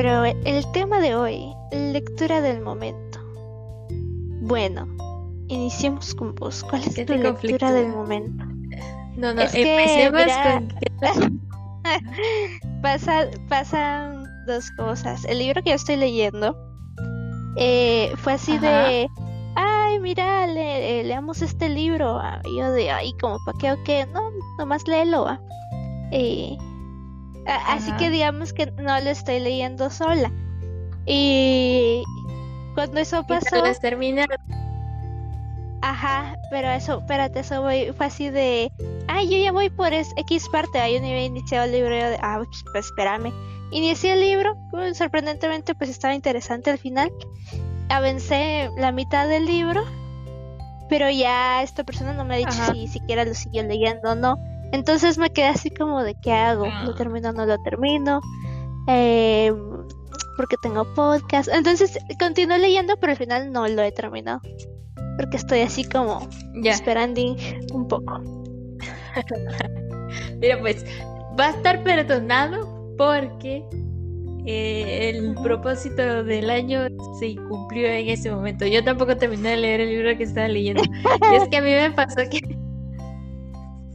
pero 0.00 0.24
el 0.24 0.70
tema 0.70 1.00
de 1.00 1.16
hoy, 1.16 1.52
lectura 1.72 2.40
del 2.40 2.60
momento. 2.60 3.18
Bueno, 4.42 4.86
iniciemos 5.48 6.14
con 6.14 6.36
vos. 6.36 6.62
¿Cuál 6.62 6.84
es 6.84 7.04
tu 7.04 7.14
lectura 7.14 7.72
del 7.72 7.88
momento? 7.88 8.44
No, 9.16 9.34
no, 9.34 9.42
empecemos 9.42 10.22
con... 11.00 11.40
Pasa, 12.80 13.26
pasan 13.48 14.24
dos 14.46 14.70
cosas. 14.76 15.24
El 15.24 15.40
libro 15.40 15.64
que 15.64 15.70
yo 15.70 15.74
estoy 15.74 15.96
leyendo 15.96 16.56
eh, 17.56 18.12
fue 18.18 18.34
así 18.34 18.56
de, 18.56 19.08
ay, 19.56 19.98
mira, 19.98 20.46
le, 20.46 21.02
leamos 21.02 21.42
este 21.42 21.68
libro. 21.68 22.20
Ah, 22.20 22.40
y 22.44 22.56
yo 22.56 22.70
de, 22.70 22.92
ay, 22.92 23.14
como 23.20 23.38
para 23.44 23.58
qué 23.58 23.72
o 23.72 23.82
qué, 23.82 24.06
no, 24.14 24.30
nomás 24.58 24.86
léelo. 24.86 25.26
Ah". 27.48 27.74
así 27.74 27.90
que 27.92 28.10
digamos 28.10 28.52
que 28.52 28.66
no 28.72 29.00
lo 29.00 29.10
estoy 29.10 29.40
leyendo 29.40 29.90
sola. 29.90 30.30
Y 31.06 32.02
cuando 32.74 33.00
eso 33.00 33.24
pasó... 33.26 33.56
Ajá, 35.80 36.36
pero 36.50 36.70
eso, 36.70 36.98
espérate, 36.98 37.40
eso 37.40 37.62
voy, 37.62 37.92
fue 37.96 38.06
así 38.06 38.30
de, 38.30 38.72
ay, 39.06 39.28
yo 39.28 39.38
ya 39.38 39.52
voy 39.52 39.70
por 39.70 39.92
X 39.92 40.48
parte, 40.50 40.80
ahí 40.80 40.98
no 40.98 41.06
había 41.06 41.24
iniciado 41.24 41.66
el 41.66 41.72
libro, 41.72 41.94
de, 41.94 42.18
ah, 42.20 42.40
pues, 42.44 42.64
pues 42.72 42.86
espérame. 42.86 43.32
Inicié 43.70 44.14
el 44.14 44.20
libro, 44.20 44.56
pues, 44.70 44.96
sorprendentemente 44.96 45.74
pues 45.74 45.90
estaba 45.90 46.14
interesante 46.14 46.70
al 46.70 46.78
final. 46.78 47.12
Avancé 47.90 48.70
la 48.76 48.92
mitad 48.92 49.28
del 49.28 49.46
libro, 49.46 49.84
pero 50.88 51.10
ya 51.10 51.62
esta 51.62 51.84
persona 51.84 52.12
no 52.12 52.24
me 52.24 52.34
ha 52.34 52.38
dicho 52.38 52.72
si 52.72 52.88
siquiera 52.88 53.24
lo 53.24 53.34
siguió 53.34 53.62
leyendo 53.62 54.12
o 54.12 54.14
no. 54.14 54.36
Entonces 54.72 55.18
me 55.18 55.30
quedé 55.30 55.48
así 55.48 55.70
como 55.70 56.02
de 56.02 56.14
qué 56.22 56.32
hago, 56.32 56.66
lo 56.66 56.72
ah. 56.72 56.94
termino 56.96 57.30
o 57.30 57.32
no 57.32 57.46
lo 57.46 57.56
termino, 57.62 58.20
eh, 58.86 59.52
porque 60.36 60.56
tengo 60.62 60.84
podcast. 60.94 61.48
Entonces 61.48 61.98
continué 62.18 62.58
leyendo, 62.58 62.96
pero 63.00 63.12
al 63.12 63.18
final 63.18 63.52
no 63.52 63.66
lo 63.68 63.82
he 63.82 63.92
terminado 63.92 64.40
porque 65.18 65.36
estoy 65.36 65.60
así 65.60 65.84
como 65.84 66.26
esperando 66.64 67.36
un 67.72 67.88
poco. 67.88 68.20
Mira, 70.40 70.60
pues 70.60 70.86
va 71.38 71.46
a 71.46 71.50
estar 71.50 71.82
perdonado 71.82 72.94
porque 72.96 73.64
eh, 74.46 75.10
el 75.10 75.34
propósito 75.42 76.22
del 76.22 76.48
año 76.48 76.86
se 77.18 77.34
cumplió 77.34 77.88
en 77.88 78.08
ese 78.08 78.30
momento. 78.30 78.64
Yo 78.64 78.82
tampoco 78.84 79.16
terminé 79.16 79.50
de 79.50 79.56
leer 79.56 79.80
el 79.80 79.88
libro 79.90 80.16
que 80.16 80.22
estaba 80.22 80.46
leyendo. 80.46 80.82
y 81.32 81.34
es 81.34 81.48
que 81.48 81.56
a 81.56 81.62
mí 81.62 81.70
me 81.70 81.90
pasó 81.90 82.20
que. 82.30 82.57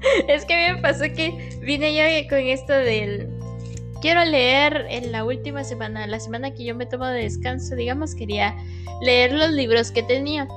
es 0.28 0.46
que 0.46 0.74
me 0.74 0.82
pasó 0.82 1.04
que 1.04 1.58
vine 1.62 1.96
yo 1.96 2.30
con 2.30 2.40
esto 2.40 2.74
del. 2.74 3.30
Quiero 4.02 4.26
leer 4.26 4.86
en 4.90 5.14
la 5.14 5.24
última 5.24 5.64
semana, 5.64 6.06
la 6.08 6.20
semana 6.20 6.52
que 6.52 6.66
yo 6.66 6.76
me 6.76 6.86
tomo 6.86 7.06
de 7.06 7.22
descanso, 7.22 7.76
digamos, 7.76 8.16
quería 8.16 8.54
leer 9.02 9.32
los 9.32 9.52
libros 9.52 9.92
que 9.92 10.04
tenía. 10.04 10.48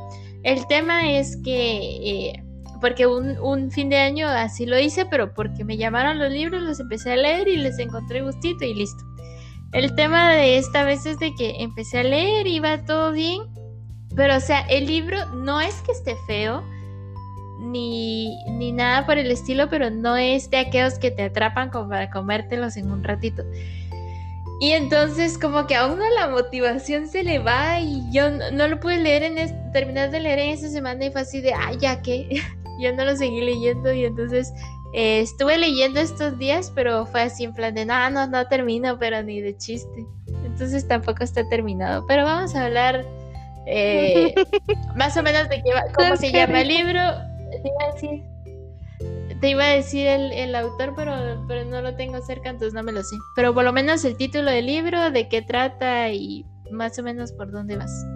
El 0.43 0.67
tema 0.67 1.13
es 1.13 1.37
que, 1.45 2.31
eh, 2.31 2.43
porque 2.81 3.07
un, 3.07 3.71
fin 3.71 3.89
de 3.89 3.99
año 3.99 4.27
así 4.27 4.67
lo 4.67 4.79
hice, 4.79 5.07
pero 5.07 5.33
porque 5.33 5.65
me 5.65 5.77
llamaron 5.77 6.19
los 6.19 6.31
libros, 6.31 6.63
los 6.63 6.81
empecé 6.81 7.13
a 7.13 7.17
leer 7.17 7.47
y 7.47 7.57
les 7.57 7.79
encontré 7.79 8.23
gustito 8.23 8.65
y 8.65 8.75
listo. 8.75 9.05
El 9.73 9.95
tema 9.95 10.33
de 10.33 10.59
esta 10.59 10.85
vez 10.85 11.07
es 11.07 11.19
de 11.21 11.33
que 11.35 11.63
empecé 11.63 12.01
a 12.01 12.05
leer, 12.05 12.47
y 12.47 12.57
iba 12.57 12.85
todo 12.85 13.13
bien, 13.13 13.43
pero 14.17 14.37
o 14.37 14.41
sea, 14.41 14.61
el 14.63 14.87
libro 14.87 15.25
no 15.35 15.61
es 15.61 15.75
que 15.83 15.93
esté 15.93 16.17
feo, 16.27 16.65
ni, 17.59 18.45
ni 18.51 18.73
nada 18.73 19.07
por 19.07 19.19
el 19.19 19.31
estilo, 19.31 19.69
pero 19.69 19.91
no 19.91 20.17
es 20.17 20.51
de 20.51 20.59
aquellos 20.59 20.99
que 20.99 21.11
te 21.11 21.25
atrapan 21.25 21.71
como 21.71 21.89
para 21.89 22.11
comértelos 22.11 22.77
en 22.77 22.91
un 22.91 23.03
ratito. 23.03 23.45
Y 24.59 24.73
entonces 24.73 25.37
como 25.39 25.67
que 25.67 25.75
a 25.75 25.87
uno 25.87 26.05
la 26.19 26.29
motivación 26.29 27.09
se 27.09 27.23
le 27.23 27.39
va 27.39 27.79
y 27.81 28.03
yo 28.11 28.31
no, 28.31 28.69
lo 28.69 28.81
pude 28.81 28.99
leer 28.99 29.23
en 29.23 29.73
terminar 29.73 30.11
de 30.11 30.21
leer 30.21 30.39
en 30.39 30.51
esa 30.51 30.69
semana 30.69 31.05
y 31.05 31.11
fue 31.11 31.23
así 31.23 31.41
de, 31.41 31.53
ay, 31.53 31.77
ya 31.79 32.01
que, 32.01 32.41
yo 32.81 32.93
no 32.95 33.05
lo 33.05 33.17
seguí 33.17 33.43
leyendo 33.43 33.93
y 33.93 34.07
entonces 34.07 34.53
eh, 34.95 35.21
estuve 35.21 35.59
leyendo 35.59 36.01
estos 36.01 36.39
días, 36.39 36.73
pero 36.75 37.05
fue 37.05 37.23
así 37.23 37.45
en 37.45 37.53
plan 37.53 37.75
de, 37.75 37.85
no, 37.85 38.09
no, 38.09 38.27
no 38.27 38.47
termino, 38.49 38.99
pero 38.99 39.23
ni 39.23 39.43
de 39.43 39.57
chiste. 39.57 40.07
Entonces 40.45 40.89
tampoco 40.89 41.23
está 41.23 41.47
terminado, 41.51 42.07
pero 42.07 42.25
vamos 42.25 42.55
a 42.55 42.65
hablar 42.65 43.05
eh, 43.67 44.35
más 44.97 45.17
o 45.19 45.23
menos 45.23 45.51
de 45.51 45.57
qué 45.57 45.71
cómo 45.95 46.17
se 46.17 46.33
llama 46.33 46.63
el 46.63 46.69
libro. 46.69 47.01
Te 47.63 47.71
te 49.41 49.51
iba 49.51 49.65
a 49.65 49.75
decir 49.75 50.07
el, 50.07 50.55
autor, 50.55 50.95
pero, 50.97 51.13
pero 51.47 51.65
no 51.65 51.83
lo 51.83 51.95
tengo 51.97 52.21
cerca, 52.23 52.51
entonces 52.51 52.75
no 52.75 52.83
me 52.83 52.93
lo 52.93 53.03
sé. 53.03 53.17
Pero 53.35 53.55
por 53.55 53.65
lo 53.65 53.73
menos 53.73 54.05
el 54.05 54.17
título 54.17 54.51
del 54.51 54.67
libro, 54.67 55.11
de 55.11 55.29
qué 55.29 55.43
trata 55.43 56.11
y 56.11 56.47
más 56.71 56.99
o 56.99 57.03
menos 57.03 57.33
por 57.33 57.51
dónde 57.51 57.77
vas. 57.77 58.07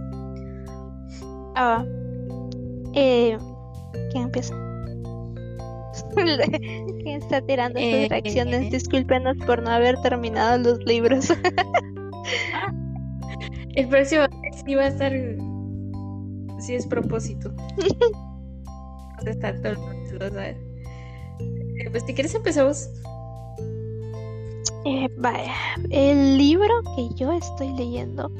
Ah, 1.56 1.84
eh, 2.94 3.36
¿quién 4.12 4.24
empieza? 4.24 4.54
¿Quién 6.14 7.22
está 7.22 7.40
tirando 7.42 7.78
sus 7.78 7.88
eh, 7.88 8.06
reacciones? 8.08 8.66
Eh, 8.66 8.70
Discúlpenos 8.70 9.36
por 9.46 9.62
no 9.62 9.70
haber 9.70 10.00
terminado 10.02 10.58
los 10.58 10.78
libros. 10.84 11.30
el 13.74 13.88
próximo 13.88 14.24
sí 14.64 14.74
va 14.74 14.84
a 14.84 14.88
estar. 14.88 15.12
Si 16.60 16.74
es 16.74 16.86
propósito. 16.86 17.52
Está 19.26 19.54
todo 19.60 19.72
el 19.72 20.70
pues 21.90 22.04
si 22.04 22.14
quieres 22.14 22.34
empezamos. 22.34 22.88
Eh, 24.84 25.08
vaya, 25.18 25.54
el 25.90 26.38
libro 26.38 26.82
que 26.96 27.08
yo 27.14 27.32
estoy 27.32 27.72
leyendo 27.72 28.30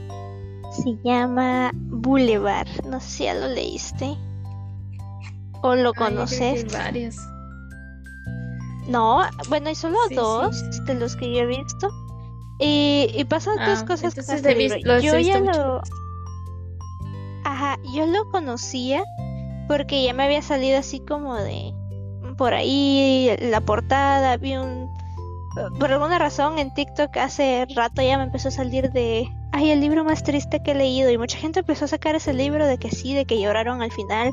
se 0.73 0.97
llama 1.05 1.71
Boulevard. 1.75 2.69
No 2.87 3.01
sé 3.01 3.09
si 3.11 3.25
ya 3.25 3.35
lo 3.35 3.49
leíste 3.49 4.17
o 5.63 5.75
lo 5.75 5.93
conoces. 5.95 6.71
varios. 6.73 7.17
No, 8.87 9.23
bueno, 9.49 9.69
hay 9.69 9.75
solo 9.75 9.99
dos 10.11 10.63
de 10.85 10.95
los 10.95 11.17
que 11.17 11.33
yo 11.33 11.41
he 11.41 11.47
visto. 11.47 11.91
Y, 12.59 13.11
y 13.15 13.25
pasan 13.25 13.57
dos 13.57 13.81
ah, 13.83 13.87
cosas 13.87 14.15
con 14.15 14.37
este 14.37 14.55
libro. 14.55 15.01
yo 15.01 15.19
ya 15.19 15.41
lo. 15.41 15.81
Ajá, 17.45 17.79
yo 17.95 18.07
lo 18.07 18.31
conocía 18.31 19.03
porque 19.71 20.03
ya 20.03 20.13
me 20.13 20.25
había 20.25 20.43
salido 20.43 20.81
así 20.81 20.99
como 20.99 21.37
de 21.37 21.73
por 22.37 22.55
ahí 22.55 23.31
la 23.39 23.61
portada, 23.61 24.37
vi 24.37 24.57
un... 24.57 24.91
Por 25.79 25.93
alguna 25.93 26.19
razón 26.19 26.59
en 26.59 26.75
TikTok 26.75 27.17
hace 27.19 27.69
rato 27.77 28.03
ya 28.03 28.19
me 28.19 28.25
empezó 28.25 28.49
a 28.49 28.51
salir 28.51 28.91
de... 28.91 29.29
Ay, 29.53 29.71
el 29.71 29.81
libro 29.81 30.03
más 30.03 30.25
triste 30.25 30.61
que 30.61 30.73
he 30.73 30.75
leído 30.75 31.09
y 31.09 31.19
mucha 31.19 31.39
gente 31.39 31.61
empezó 31.61 31.85
a 31.85 31.89
sacar 31.89 32.17
ese 32.17 32.33
libro 32.33 32.67
de 32.67 32.79
que 32.79 32.91
sí, 32.91 33.15
de 33.15 33.27
que 33.27 33.41
lloraron 33.41 33.81
al 33.81 33.93
final. 33.93 34.33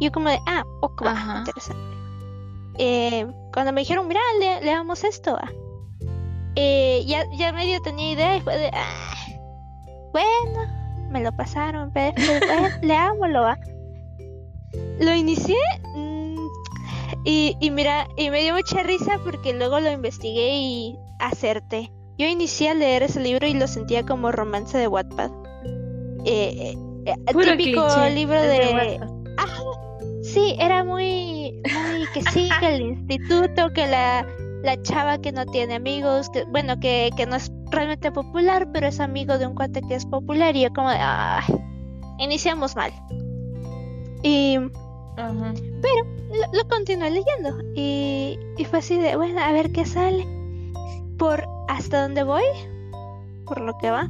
Y 0.00 0.06
yo 0.06 0.12
como 0.12 0.30
de, 0.30 0.38
ah, 0.46 0.62
ok, 0.80 1.04
interesante. 1.36 1.82
Eh, 2.78 3.26
cuando 3.52 3.74
me 3.74 3.82
dijeron, 3.82 4.08
mira, 4.08 4.22
leamos 4.62 5.04
esto, 5.04 5.38
eh, 6.56 7.04
ya, 7.06 7.24
ya 7.36 7.52
medio 7.52 7.82
tenía 7.82 8.12
idea 8.12 8.36
y 8.38 8.40
fue 8.40 8.56
de, 8.56 8.70
ah, 8.72 9.14
bueno, 10.12 11.10
me 11.10 11.20
lo 11.20 11.30
pasaron, 11.32 11.90
pero, 11.92 12.14
leámoslo, 12.82 13.42
¿va? 13.42 13.58
Lo 15.00 15.14
inicié, 15.14 15.56
y, 17.24 17.56
y 17.60 17.70
mira, 17.70 18.08
y 18.16 18.30
me 18.30 18.42
dio 18.42 18.54
mucha 18.54 18.82
risa 18.82 19.20
porque 19.24 19.52
luego 19.52 19.78
lo 19.80 19.90
investigué 19.90 20.54
y 20.56 20.98
acerté. 21.20 21.92
Yo 22.18 22.26
inicié 22.26 22.70
a 22.70 22.74
leer 22.74 23.04
ese 23.04 23.20
libro 23.20 23.46
y 23.46 23.54
lo 23.54 23.66
sentía 23.68 24.04
como 24.04 24.32
romance 24.32 24.76
de 24.76 24.88
Wattpad. 24.88 25.30
Eh, 26.24 26.76
eh, 27.06 27.14
típico 27.56 27.86
libro 28.14 28.40
de... 28.40 29.00
sí, 30.22 30.56
era 30.58 30.84
muy, 30.84 31.60
muy 31.62 32.06
que 32.12 32.22
sí, 32.30 32.48
que 32.60 32.74
el 32.74 32.82
instituto, 32.82 33.72
que 33.72 33.86
la, 33.86 34.26
la 34.62 34.80
chava 34.82 35.18
que 35.18 35.32
no 35.32 35.46
tiene 35.46 35.74
amigos, 35.74 36.28
que 36.30 36.44
bueno, 36.44 36.78
que, 36.80 37.10
que 37.16 37.26
no 37.26 37.36
es 37.36 37.52
realmente 37.70 38.10
popular, 38.10 38.68
pero 38.72 38.88
es 38.88 39.00
amigo 39.00 39.38
de 39.38 39.46
un 39.46 39.54
cuate 39.54 39.80
que 39.82 39.94
es 39.94 40.06
popular 40.06 40.56
y 40.56 40.62
yo 40.62 40.72
como 40.72 40.90
de, 40.90 40.98
iniciamos 42.18 42.76
mal. 42.76 42.92
Y 44.22 44.58
pero 45.16 46.06
lo, 46.52 46.68
continué 46.68 47.10
leyendo 47.10 47.58
y, 47.74 48.38
fue 48.70 48.78
así 48.78 48.98
de, 48.98 49.16
bueno, 49.16 49.40
a 49.40 49.52
ver 49.52 49.72
qué 49.72 49.84
sale. 49.84 50.26
Por 51.18 51.46
hasta 51.68 52.02
dónde 52.02 52.22
voy, 52.22 52.44
por 53.46 53.60
lo 53.60 53.76
que 53.78 53.90
va. 53.90 54.08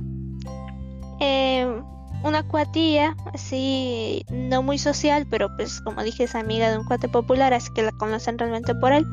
Em, 1.21 1.83
una 2.25 2.47
cuatía, 2.47 3.17
así, 3.35 4.25
no 4.31 4.63
muy 4.63 4.79
social, 4.79 5.27
pero 5.29 5.49
pues 5.57 5.81
como 5.81 6.03
dije 6.03 6.25
es 6.25 6.35
amiga 6.35 6.71
de 6.71 6.79
un 6.79 6.85
cuate 6.85 7.09
popular, 7.09 7.53
así 7.53 7.73
que 7.75 7.83
la 7.83 7.93
conocen 7.93 8.39
realmente 8.39 8.75
por 8.75 8.93
él. 8.93 9.05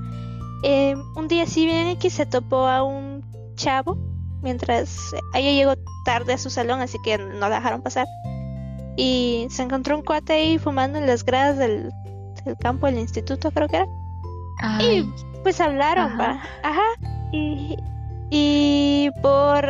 Em, 0.64 1.02
un 1.16 1.28
día 1.28 1.46
si 1.48 1.66
bien 1.66 1.88
X 1.88 2.14
se 2.14 2.26
topó 2.26 2.68
a 2.68 2.84
un 2.84 3.24
chavo, 3.56 3.98
mientras 4.42 5.14
ella 5.34 5.52
llegó 5.52 5.74
tarde 6.06 6.34
a 6.34 6.38
su 6.38 6.50
salón, 6.50 6.82
así 6.82 6.98
que 7.04 7.18
no 7.18 7.50
la 7.50 7.56
dejaron 7.56 7.82
pasar 7.82 8.06
y 9.00 9.48
se 9.50 9.64
encontró 9.64 9.96
un 9.96 10.04
cuate 10.04 10.34
ahí 10.34 10.60
fumando 10.60 11.00
en 11.00 11.08
las 11.08 11.24
gradas 11.24 11.58
del, 11.58 11.90
campo 12.60 12.88
del 12.88 12.98
instituto, 12.98 13.50
creo 13.50 13.70
que 13.70 13.78
era. 13.78 13.88
Y 14.82 15.10
pues 15.42 15.62
hablaron, 15.62 16.20
Ajá. 16.20 16.84
Y, 17.32 17.78
y 18.30 19.10
por 19.22 19.66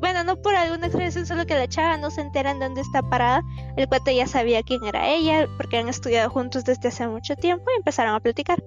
bueno, 0.00 0.24
no 0.24 0.34
por 0.36 0.56
alguna 0.56 0.86
expresión, 0.86 1.26
solo 1.26 1.46
que 1.46 1.54
la 1.54 1.68
chava 1.68 1.96
no 1.96 2.10
se 2.10 2.22
entera 2.22 2.50
en 2.50 2.58
dónde 2.58 2.80
está 2.80 3.02
parada. 3.02 3.42
El 3.76 3.86
cuate 3.86 4.16
ya 4.16 4.26
sabía 4.26 4.64
quién 4.64 4.84
era 4.84 5.08
ella, 5.08 5.46
porque 5.56 5.78
han 5.78 5.88
estudiado 5.88 6.28
juntos 6.28 6.64
desde 6.64 6.88
hace 6.88 7.06
mucho 7.06 7.36
tiempo 7.36 7.64
y 7.70 7.78
empezaron 7.78 8.16
a 8.16 8.20
platicar. 8.20 8.60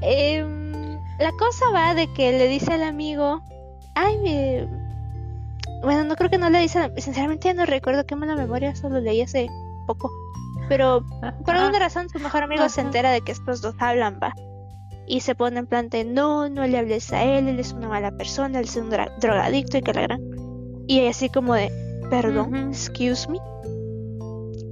Em, 0.00 0.98
la 1.20 1.30
cosa 1.38 1.64
va 1.72 1.94
de 1.94 2.12
que 2.12 2.32
le 2.32 2.48
dice 2.48 2.72
al 2.72 2.82
amigo, 2.82 3.40
ay, 3.94 4.18
me... 4.18 4.87
bueno, 5.82 6.04
no 6.04 6.16
creo 6.16 6.30
que 6.30 6.38
no 6.38 6.50
le 6.50 6.60
dice, 6.60 6.92
sinceramente 6.96 7.48
ya 7.48 7.54
no 7.54 7.66
recuerdo 7.66 8.06
qué 8.06 8.16
mala 8.16 8.36
memoria, 8.36 8.74
solo 8.74 9.00
leí 9.00 9.22
hace 9.22 9.48
poco. 9.86 10.10
Pero 10.68 11.04
por 11.44 11.56
alguna 11.56 11.78
razón 11.78 12.08
su 12.10 12.18
mejor 12.18 12.42
amigo 12.42 12.68
se 12.68 12.82
entera 12.82 13.10
de 13.10 13.22
que 13.22 13.32
estos 13.32 13.62
dos 13.62 13.74
hablan, 13.78 14.20
va 14.22 14.34
y 15.08 15.20
se 15.20 15.34
pone 15.34 15.58
en 15.58 15.66
plan 15.66 15.88
de 15.88 16.04
no, 16.04 16.48
no 16.50 16.66
le 16.66 16.78
hables 16.78 17.12
a 17.12 17.24
él, 17.24 17.48
él 17.48 17.58
es 17.58 17.72
una 17.72 17.88
mala 17.88 18.10
persona, 18.12 18.60
él 18.60 18.66
es 18.66 18.76
un 18.76 18.90
drogadicto 18.90 19.78
y 19.78 19.82
que 19.82 19.94
la 19.94 20.02
gran. 20.02 20.20
Y 20.86 21.06
así 21.06 21.30
como 21.30 21.54
de, 21.54 21.72
perdón, 22.10 22.54
excuse 22.68 23.26
me. 23.28 23.38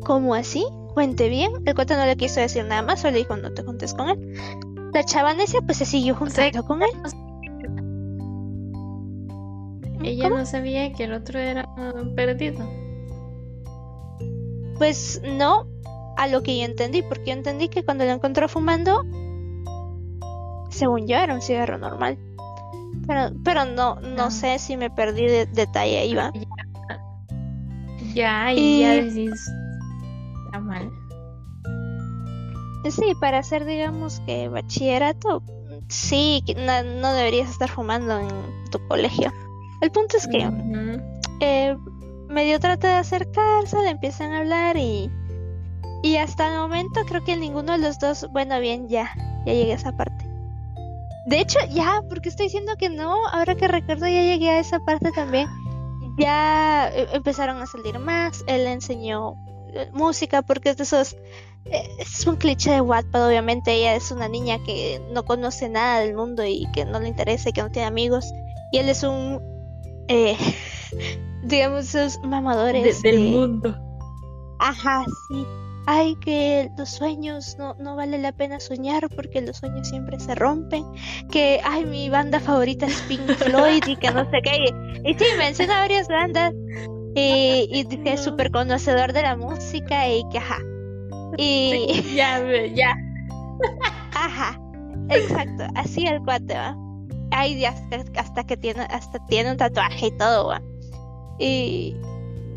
¿Cómo 0.05 0.35
así? 0.35 0.65
Cuente 0.95 1.29
bien. 1.29 1.53
El 1.65 1.75
cuate 1.75 1.97
no 1.97 2.05
le 2.05 2.17
quiso 2.17 2.41
decir 2.41 2.65
nada 2.65 2.83
más, 2.83 3.01
solo 3.01 3.13
le 3.13 3.19
dijo 3.19 3.37
no 3.37 3.53
te 3.53 3.63
juntes 3.63 3.95
con 3.95 4.11
él. 4.11 4.35
La 4.93 5.05
chavanesia 5.05 5.61
pues 5.63 5.79
se 5.79 5.87
siguió 5.87 6.15
juntando 6.15 6.63
con 6.65 6.83
él. 6.83 6.91
Ella 10.03 10.29
no 10.29 10.45
sabía 10.47 10.93
que 10.93 11.05
el 11.05 11.13
otro 11.13 11.39
era 11.39 11.69
perdido. 12.15 12.65
Pues 14.79 15.21
no, 15.25 15.67
a 16.17 16.27
lo 16.29 16.43
que 16.43 16.59
yo 16.59 16.65
entendí, 16.65 17.03
porque 17.03 17.27
yo 17.27 17.33
entendí 17.33 17.69
que 17.69 17.85
cuando 17.85 18.05
lo 18.05 18.13
encontró 18.13 18.49
fumando, 18.49 19.03
según 20.71 21.07
yo 21.07 21.17
era 21.17 21.35
un 21.35 21.43
cigarro 21.43 21.79
normal. 21.79 22.19
Pero, 23.07 23.35
pero 23.45 23.65
no, 23.65 23.97
no 24.01 24.25
ah. 24.25 24.31
sé 24.31 24.59
si 24.59 24.77
me 24.77 24.91
perdí 24.91 25.27
de 25.27 25.47
detalle 25.47 25.99
ahí 25.99 26.15
va. 26.15 26.33
Ya, 28.15 28.53
y 28.53 28.81
ya 28.81 28.95
decís 28.95 29.51
está 30.47 30.61
mal. 30.61 30.91
Sí, 32.89 33.15
para 33.21 33.39
hacer 33.39 33.65
digamos 33.65 34.21
que 34.21 34.49
bachillerato, 34.49 35.43
sí, 35.89 36.43
no, 36.57 36.83
no 37.01 37.13
deberías 37.13 37.51
estar 37.51 37.69
fumando 37.69 38.19
en 38.19 38.29
tu 38.71 38.79
colegio. 38.89 39.33
El 39.81 39.91
punto 39.91 40.17
es 40.17 40.27
que 40.27 40.49
eh, 41.41 41.77
medio 42.29 42.59
trata 42.61 42.89
de 42.89 42.95
acercarse, 42.95 43.81
le 43.83 43.91
empiezan 43.91 44.33
a 44.33 44.39
hablar 44.39 44.77
y, 44.77 45.11
y 46.03 46.17
hasta 46.17 46.49
el 46.49 46.59
momento 46.59 47.01
creo 47.07 47.25
que 47.25 47.37
ninguno 47.37 47.73
de 47.73 47.79
los 47.79 47.99
dos, 47.99 48.27
bueno, 48.33 48.59
bien, 48.61 48.89
ya, 48.89 49.11
ya 49.45 49.53
llegué 49.53 49.73
a 49.73 49.77
esa 49.77 49.97
parte. 49.97 50.25
De 51.27 51.41
hecho, 51.41 51.59
ya, 51.71 52.03
porque 52.09 52.29
estoy 52.29 52.47
diciendo 52.47 52.73
que 52.79 52.89
no, 52.89 53.27
ahora 53.29 53.55
que 53.55 53.69
recuerdo 53.69 54.07
ya 54.07 54.23
llegué 54.23 54.51
a 54.51 54.61
esa 54.61 54.79
parte 54.81 55.11
también. 55.13 55.49
Ya 56.19 56.89
eh, 56.95 57.09
empezaron 57.13 57.61
a 57.61 57.67
salir 57.67 57.99
más, 57.99 58.45
él 58.47 58.65
le 58.65 58.73
enseñó 58.73 59.35
eh, 59.75 59.91
música 59.93 60.43
porque 60.43 60.71
es 60.71 60.77
de 60.77 60.85
esos 60.85 61.17
es 61.99 62.27
un 62.27 62.37
cliché 62.37 62.71
de 62.71 62.81
Wattpad 62.81 63.27
obviamente 63.27 63.73
ella 63.73 63.97
es 63.97 64.13
una 64.13 64.29
niña 64.29 64.63
que 64.65 65.03
no 65.11 65.25
conoce 65.25 65.69
nada 65.69 65.99
del 65.99 66.15
mundo 66.15 66.45
y 66.45 66.67
que 66.73 66.85
no 66.85 67.01
le 67.01 67.09
interesa 67.09 67.49
y 67.49 67.53
que 67.53 67.63
no 67.63 67.71
tiene 67.71 67.89
amigos 67.89 68.33
y 68.71 68.79
él 68.79 68.89
es 68.89 69.03
un 69.03 69.56
digamos 71.43 71.95
esos 71.95 72.23
mamadores 72.25 73.03
del 73.03 73.19
mundo 73.19 73.77
ajá 74.59 75.05
sí 75.29 75.47
ay, 75.87 76.17
que 76.17 76.71
los 76.77 76.91
sueños 76.91 77.57
no, 77.59 77.75
no 77.79 77.97
vale 77.97 78.19
la 78.19 78.33
pena 78.33 78.61
soñar 78.61 79.09
porque 79.15 79.41
los 79.41 79.57
sueños 79.59 79.89
siempre 79.89 80.19
se 80.19 80.35
rompen, 80.35 80.85
que, 81.31 81.61
ay, 81.65 81.85
mi 81.85 82.11
banda 82.11 82.41
favorita 82.41 82.87
es 82.87 83.01
Pink 83.03 83.31
Floyd 83.39 83.83
y 83.87 83.97
que 83.97 84.11
no 84.11 84.29
sé 84.31 84.41
qué. 84.43 84.75
Y, 85.05 85.15
sí, 85.15 85.25
menciona 85.39 85.81
varias 85.81 86.09
bandas 86.09 86.53
y, 87.15 87.69
y 87.71 87.85
dice 87.89 88.13
es 88.13 88.25
súper 88.25 88.51
conocedor 88.51 89.13
de 89.13 89.23
la 89.23 89.37
música 89.37 90.09
y 90.09 90.23
que, 90.31 90.39
ajá. 90.39 90.59
Y... 91.39 92.03
Ya, 92.15 92.43
ya. 92.75 92.95
Ajá, 94.13 94.61
exacto, 95.09 95.65
así 95.77 96.07
el 96.07 96.21
cuate, 96.23 96.55
va. 96.55 96.77
Ay, 97.31 97.65
hasta, 97.65 98.05
hasta 98.19 98.45
que 98.45 98.57
tiene, 98.57 98.83
hasta 98.83 99.25
tiene 99.27 99.51
un 99.51 99.57
tatuaje 99.57 100.07
y 100.07 100.11
todo, 100.13 100.49
va. 100.49 100.63
Y, 101.39 101.97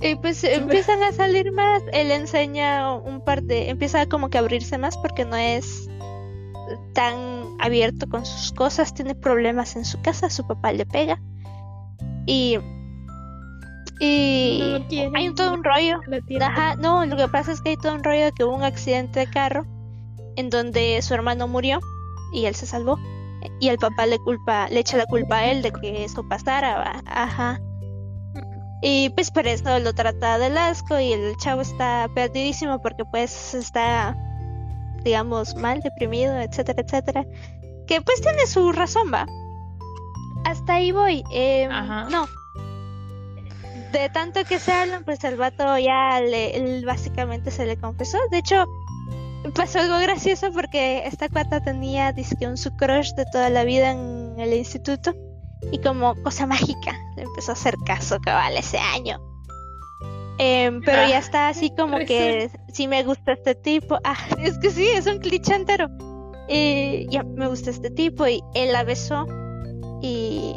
y 0.01 0.15
pues 0.15 0.43
empiezan 0.43 1.03
a 1.03 1.11
salir 1.11 1.51
más, 1.51 1.83
él 1.91 2.11
enseña 2.11 2.93
un 2.93 3.21
par 3.23 3.43
de, 3.43 3.69
empieza 3.69 4.05
como 4.05 4.29
que 4.29 4.37
a 4.37 4.41
abrirse 4.41 4.77
más 4.77 4.97
porque 4.97 5.25
no 5.25 5.35
es 5.35 5.89
tan 6.93 7.17
abierto 7.59 8.07
con 8.07 8.25
sus 8.25 8.51
cosas, 8.53 8.93
tiene 8.93 9.15
problemas 9.15 9.75
en 9.75 9.85
su 9.85 10.01
casa, 10.01 10.29
su 10.29 10.47
papá 10.47 10.71
le 10.71 10.85
pega. 10.85 11.21
Y 12.25 12.59
y 13.99 14.85
hay 15.13 15.33
todo 15.33 15.53
un 15.53 15.63
rollo. 15.63 15.99
Ajá, 16.41 16.75
no, 16.77 17.05
lo 17.05 17.17
que 17.17 17.27
pasa 17.27 17.51
es 17.51 17.61
que 17.61 17.71
hay 17.71 17.77
todo 17.77 17.95
un 17.95 18.03
rollo 18.03 18.25
de 18.25 18.31
que 18.31 18.45
hubo 18.45 18.55
un 18.55 18.63
accidente 18.63 19.19
de 19.19 19.27
carro 19.27 19.65
en 20.37 20.49
donde 20.49 21.01
su 21.01 21.13
hermano 21.13 21.49
murió 21.49 21.79
y 22.31 22.45
él 22.45 22.55
se 22.55 22.65
salvó 22.65 22.97
y 23.59 23.69
el 23.69 23.77
papá 23.77 24.05
le 24.05 24.19
culpa, 24.19 24.67
le 24.69 24.79
echa 24.79 24.97
la 24.97 25.05
culpa 25.05 25.37
a 25.37 25.51
él 25.51 25.61
de 25.61 25.71
que 25.71 26.03
eso 26.03 26.27
pasara, 26.27 27.01
ajá. 27.05 27.59
Y 28.81 29.09
pues 29.09 29.29
por 29.31 29.45
eso 29.45 29.79
lo 29.79 29.93
trata 29.93 30.37
del 30.37 30.57
asco 30.57 30.99
y 30.99 31.11
el 31.11 31.35
chavo 31.37 31.61
está 31.61 32.09
perdidísimo 32.15 32.81
porque 32.81 33.03
pues 33.03 33.53
está, 33.53 34.15
digamos, 35.03 35.55
mal, 35.55 35.81
deprimido, 35.81 36.39
etcétera, 36.39 36.81
etcétera. 36.81 37.25
Que 37.87 38.01
pues 38.01 38.21
tiene 38.21 38.45
su 38.47 38.71
razón, 38.71 39.11
va. 39.13 39.25
Hasta 40.45 40.75
ahí 40.75 40.91
voy. 40.91 41.23
Em, 41.31 41.69
no. 42.09 42.25
De 43.91 44.09
tanto 44.09 44.45
que 44.45 44.59
se 44.59 44.71
hablan, 44.71 45.03
pues 45.03 45.23
el 45.23 45.35
vato 45.35 45.77
ya 45.77 46.21
le, 46.21 46.81
básicamente 46.85 47.51
se 47.51 47.65
le 47.65 47.75
confesó. 47.75 48.17
De 48.31 48.37
hecho, 48.37 48.65
pasó 49.51 49.79
algo 49.79 49.97
gracioso 49.99 50.51
porque 50.51 51.03
esta 51.05 51.29
cuata 51.29 51.61
tenía, 51.61 52.11
dice 52.11 52.35
un 52.47 52.57
su 52.57 52.75
crush 52.75 53.13
de 53.13 53.25
toda 53.31 53.49
la 53.49 53.63
vida 53.63 53.91
en 53.91 54.35
el 54.37 54.53
instituto 54.53 55.13
y 55.71 55.79
como 55.79 56.15
cosa 56.23 56.45
mágica 56.45 56.93
le 57.15 57.23
empezó 57.23 57.51
a 57.51 57.53
hacer 57.53 57.75
caso 57.85 58.19
cabal 58.19 58.57
ese 58.57 58.77
año. 58.77 59.19
Em, 60.37 60.81
pero 60.81 61.07
ya 61.07 61.19
está 61.19 61.49
así 61.49 61.69
como 61.77 61.97
que 61.99 62.49
sí 62.73 62.87
me 62.87 63.03
gusta 63.03 63.33
este 63.33 63.55
tipo. 63.55 63.99
Ah, 64.03 64.17
es 64.39 64.57
que 64.57 64.71
sí, 64.71 64.87
es 64.87 65.05
un 65.05 65.19
cliché 65.19 65.55
entero. 65.55 65.89
Y 66.47 67.07
ya 67.09 67.23
me 67.23 67.47
gusta 67.47 67.69
este 67.69 67.91
tipo 67.91 68.27
y 68.27 68.41
él 68.55 68.71
la 68.73 68.83
besó 68.83 69.27
y 70.01 70.55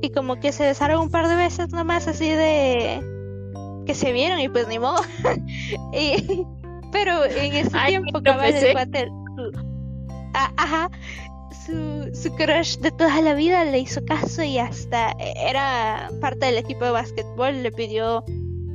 y 0.00 0.10
como 0.10 0.40
que 0.40 0.52
se 0.52 0.64
besaron 0.64 1.00
un 1.00 1.10
par 1.10 1.28
de 1.28 1.36
veces 1.36 1.70
nomás 1.70 2.08
así 2.08 2.28
de 2.28 3.00
que 3.86 3.94
se 3.94 4.12
vieron 4.12 4.38
y 4.40 4.48
pues 4.48 4.68
ni 4.68 4.78
modo. 4.78 5.00
pero 6.92 7.24
en 7.24 7.52
ese 7.54 7.76
tiempo 7.86 8.22
cabal 8.22 8.54
el 8.54 8.72
cuate 8.72 9.08
ah, 10.34 10.52
ajá 10.56 10.90
su, 11.66 12.10
su 12.14 12.34
crush 12.34 12.78
de 12.78 12.90
toda 12.90 13.20
la 13.20 13.34
vida 13.34 13.64
le 13.64 13.80
hizo 13.80 14.04
caso 14.04 14.42
y 14.42 14.58
hasta 14.58 15.12
era 15.18 16.10
parte 16.20 16.46
del 16.46 16.58
equipo 16.58 16.84
de 16.84 16.90
básquetbol, 16.90 17.62
le 17.62 17.70
pidió, 17.70 18.24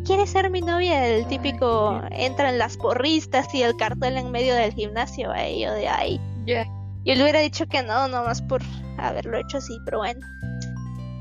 ¿quieres 0.06 0.30
ser 0.30 0.50
mi 0.50 0.62
novia? 0.62 1.08
El 1.08 1.28
típico, 1.28 2.02
entran 2.12 2.58
las 2.58 2.78
porristas 2.78 3.54
y 3.54 3.64
el 3.64 3.76
cartel 3.76 4.18
en 4.18 4.32
medio 4.32 4.56
del 4.56 4.74
gimnasio, 4.74 5.32
a 5.32 5.44
ello 5.44 5.74
de 5.74 5.88
ahí. 5.88 6.22
Yo 6.46 7.16
le 7.16 7.22
hubiera 7.22 7.40
dicho 7.40 7.66
que 7.68 7.84
no, 7.84 8.08
nomás 8.08 8.42
por 8.42 8.62
haberlo 8.98 9.38
hecho 9.38 9.58
así, 9.58 9.78
pero 9.86 10.00
bueno. 10.00 10.26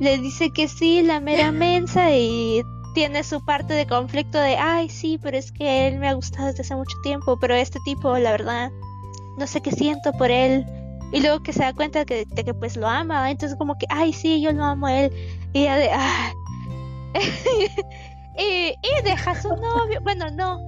Le 0.00 0.18
dice 0.18 0.50
que 0.50 0.68
sí, 0.68 1.02
la 1.02 1.20
mera 1.20 1.52
mensa 1.52 2.14
y 2.14 2.62
tiene 2.96 3.22
su 3.24 3.44
parte 3.44 3.74
de 3.74 3.86
conflicto 3.86 4.40
de, 4.40 4.56
ay, 4.56 4.88
sí, 4.88 5.20
pero 5.22 5.36
es 5.36 5.52
que 5.52 5.86
él 5.86 5.98
me 5.98 6.08
ha 6.08 6.14
gustado 6.14 6.46
desde 6.46 6.62
hace 6.62 6.74
mucho 6.74 6.96
tiempo, 7.02 7.38
pero 7.38 7.54
este 7.54 7.78
tipo, 7.84 8.16
la 8.16 8.30
verdad, 8.30 8.70
no 9.36 9.46
sé 9.46 9.60
qué 9.60 9.70
siento 9.70 10.12
por 10.14 10.30
él 10.30 10.64
y 11.12 11.20
luego 11.20 11.42
que 11.42 11.52
se 11.52 11.58
da 11.58 11.74
cuenta 11.74 12.06
de 12.06 12.24
que, 12.24 12.54
pues 12.54 12.74
lo 12.74 12.88
ama, 12.88 13.30
entonces 13.30 13.58
como 13.58 13.76
que, 13.76 13.84
ay, 13.90 14.14
sí, 14.14 14.40
yo 14.40 14.50
lo 14.52 14.64
amo 14.64 14.86
a 14.86 14.98
él. 14.98 15.12
Y 15.52 15.64
ella 15.64 15.76
de, 15.76 15.90
ah. 15.92 16.32
y, 18.38 18.74
deja 19.04 19.32
a 19.32 19.42
su 19.42 19.50
novio, 19.50 20.00
bueno, 20.00 20.30
no. 20.30 20.58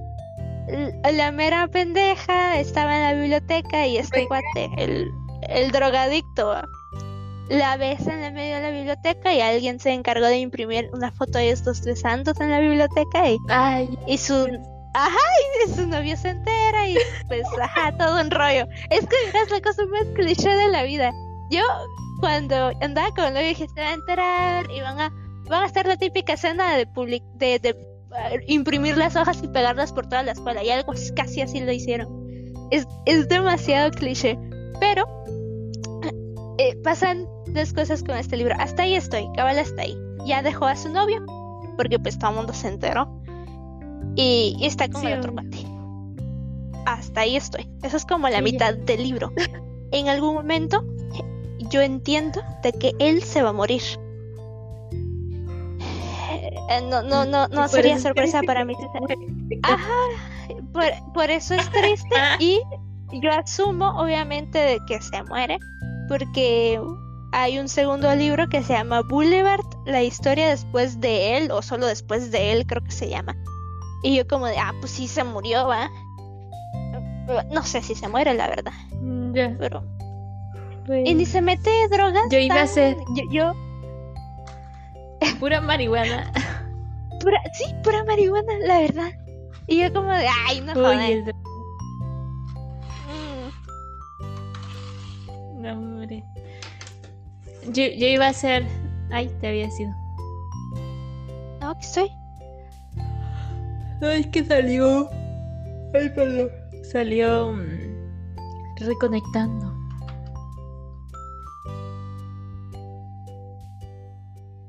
La 1.11 1.31
mera 1.31 1.67
pendeja 1.67 2.59
estaba 2.59 2.95
en 2.95 3.01
la 3.01 3.13
biblioteca 3.13 3.87
y 3.87 3.97
este 3.97 4.27
cuate, 4.27 4.69
el, 4.77 5.11
el 5.49 5.71
drogadicto, 5.71 6.61
la 7.49 7.77
besa 7.77 8.13
en 8.13 8.23
el 8.23 8.33
medio 8.33 8.55
de 8.55 8.61
la 8.61 8.71
biblioteca 8.71 9.33
y 9.33 9.41
alguien 9.41 9.79
se 9.79 9.91
encargó 9.91 10.27
de 10.27 10.37
imprimir 10.37 10.89
una 10.93 11.11
foto 11.11 11.39
de 11.39 11.49
estos 11.49 11.81
tres 11.81 12.01
santos 12.01 12.39
en 12.39 12.51
la 12.51 12.59
biblioteca 12.59 13.29
y, 13.29 13.37
Ay, 13.49 13.89
y 14.07 14.17
su 14.17 14.47
Ajá, 14.93 15.17
y 15.67 15.69
su 15.69 15.85
novio 15.85 16.17
se 16.17 16.29
entera 16.29 16.89
y 16.89 16.97
pues, 17.27 17.43
ajá, 17.61 17.95
todo 17.97 18.19
un 18.19 18.31
rollo. 18.31 18.65
Es 18.89 19.05
que 19.07 19.15
es 19.33 19.51
la 19.51 19.61
cosa 19.61 19.85
más 19.85 20.03
cliché 20.15 20.49
de 20.49 20.67
la 20.69 20.83
vida. 20.83 21.11
Yo, 21.51 21.61
cuando 22.19 22.71
andaba 22.81 23.09
con 23.11 23.25
el 23.25 23.33
novio, 23.33 23.47
dije, 23.49 23.67
se 23.67 23.81
va 23.81 23.89
a 23.89 23.93
enterar 23.93 24.71
y 24.71 24.81
van 24.81 24.99
a, 24.99 25.09
van 25.47 25.63
a 25.63 25.65
hacer 25.65 25.85
la 25.85 25.95
típica 25.97 26.33
escena 26.33 26.75
de, 26.75 26.87
public 26.87 27.23
de, 27.35 27.59
de 27.59 27.73
uh, 27.73 28.39
imprimir 28.47 28.97
las 28.97 29.15
hojas 29.15 29.41
y 29.43 29.47
pegarlas 29.47 29.93
por 29.93 30.07
toda 30.07 30.23
la 30.23 30.31
escuela. 30.31 30.63
Y 30.63 30.71
algo 30.71 30.93
casi 31.15 31.41
así 31.41 31.59
lo 31.59 31.71
hicieron. 31.71 32.09
Es, 32.71 32.87
es 33.05 33.29
demasiado 33.29 33.91
cliché. 33.91 34.39
Pero 34.79 35.05
eh, 36.57 36.75
pasan 36.83 37.27
dos 37.53 37.73
cosas 37.73 38.03
con 38.03 38.17
este 38.17 38.37
libro. 38.37 38.55
Hasta 38.59 38.83
ahí 38.83 38.95
estoy, 38.95 39.29
cabal 39.35 39.59
hasta 39.59 39.81
ahí. 39.81 39.97
Ya 40.25 40.41
dejó 40.41 40.65
a 40.65 40.75
su 40.75 40.89
novio, 40.89 41.25
porque 41.77 41.99
pues 41.99 42.17
todo 42.19 42.31
el 42.31 42.37
mundo 42.37 42.53
se 42.53 42.67
enteró. 42.67 43.09
Y, 44.15 44.57
está 44.61 44.89
con 44.89 45.05
el 45.07 45.19
otro 45.19 45.33
cuate. 45.33 45.65
Hasta 46.85 47.21
ahí 47.21 47.35
estoy. 47.35 47.69
Eso 47.83 47.97
es 47.97 48.05
como 48.05 48.27
la 48.29 48.41
mitad 48.41 48.73
del 48.73 49.03
libro. 49.03 49.31
En 49.91 50.07
algún 50.07 50.35
momento 50.35 50.85
yo 51.71 51.81
entiendo 51.81 52.41
de 52.63 52.71
que 52.73 52.93
él 52.99 53.23
se 53.23 53.41
va 53.41 53.49
a 53.49 53.53
morir. 53.53 53.81
Eh, 56.69 56.81
no, 56.83 57.01
no, 57.01 57.25
no, 57.25 57.47
no 57.47 57.67
sería 57.67 57.99
sorpresa 57.99 58.41
para 58.43 58.65
mí. 58.65 58.75
Ajá, 59.63 59.93
por, 60.71 60.83
por 61.13 61.29
eso 61.29 61.55
es 61.55 61.69
triste 61.71 62.15
y 62.39 62.61
yo 63.13 63.31
asumo 63.31 63.89
obviamente 63.99 64.59
de 64.59 64.79
que 64.87 65.01
se 65.01 65.23
muere 65.23 65.57
porque 66.07 66.79
hay 67.31 67.59
un 67.59 67.69
segundo 67.69 68.13
libro 68.15 68.47
que 68.49 68.63
se 68.63 68.73
llama 68.73 69.01
Boulevard, 69.01 69.65
la 69.85 70.03
historia 70.03 70.49
después 70.49 70.99
de 70.99 71.37
él, 71.37 71.51
o 71.51 71.61
solo 71.61 71.85
después 71.85 72.31
de 72.31 72.51
él, 72.51 72.65
creo 72.65 72.83
que 72.83 72.91
se 72.91 73.09
llama. 73.09 73.35
Y 74.03 74.15
yo 74.15 74.27
como 74.27 74.47
de, 74.47 74.57
ah, 74.57 74.73
pues 74.79 74.91
sí 74.91 75.07
se 75.07 75.23
murió, 75.23 75.67
va. 75.67 75.89
No 77.51 77.63
sé 77.63 77.81
si 77.81 77.93
se 77.95 78.07
muere, 78.07 78.33
la 78.33 78.47
verdad. 78.47 78.71
Mm, 79.01 79.33
ya. 79.33 79.55
Pero... 79.59 79.83
Pues 80.85 81.07
y 81.07 81.13
ni 81.13 81.25
se 81.25 81.41
mete 81.41 81.87
drogas. 81.89 82.23
Yo 82.31 82.39
iba 82.39 82.61
a 82.61 82.67
ser... 82.67 82.97
Yo... 83.31 83.53
Pura 85.39 85.61
marihuana. 85.61 86.31
Pura... 87.21 87.39
Sí, 87.53 87.65
pura 87.83 88.03
marihuana, 88.05 88.53
la 88.61 88.79
verdad. 88.79 89.11
Y 89.67 89.81
yo 89.81 89.93
como 89.93 90.11
de, 90.11 90.27
ay, 90.47 90.61
no 90.61 90.73
jodas. 90.73 91.09
Yo, 97.67 97.83
yo 97.97 98.07
iba 98.07 98.27
a 98.27 98.33
ser. 98.33 98.65
Ay, 99.11 99.29
te 99.39 99.47
había 99.47 99.69
sido. 99.71 99.91
No, 101.61 101.73
que 101.75 101.85
estoy. 101.85 102.09
Ay, 104.01 104.23
que 104.31 104.43
salió. 104.45 105.09
Ay, 105.93 106.09
perdón. 106.09 106.49
Salió. 106.83 107.51
Mm, 107.51 108.85
reconectando. 108.85 109.73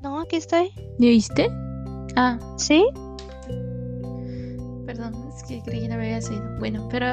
No, 0.03 0.21
aquí 0.21 0.37
estoy. 0.37 0.73
¿Me 0.99 1.09
viste? 1.09 1.49
Ah. 2.17 2.39
¿Sí? 2.57 2.85
Perdón, 4.87 5.15
es 5.35 5.43
que 5.45 5.63
creí 5.63 5.83
que 5.83 5.89
no 5.89 5.97
me 5.97 6.07
había 6.07 6.21
sido. 6.21 6.43
Bueno, 6.59 6.89
pero. 6.91 7.07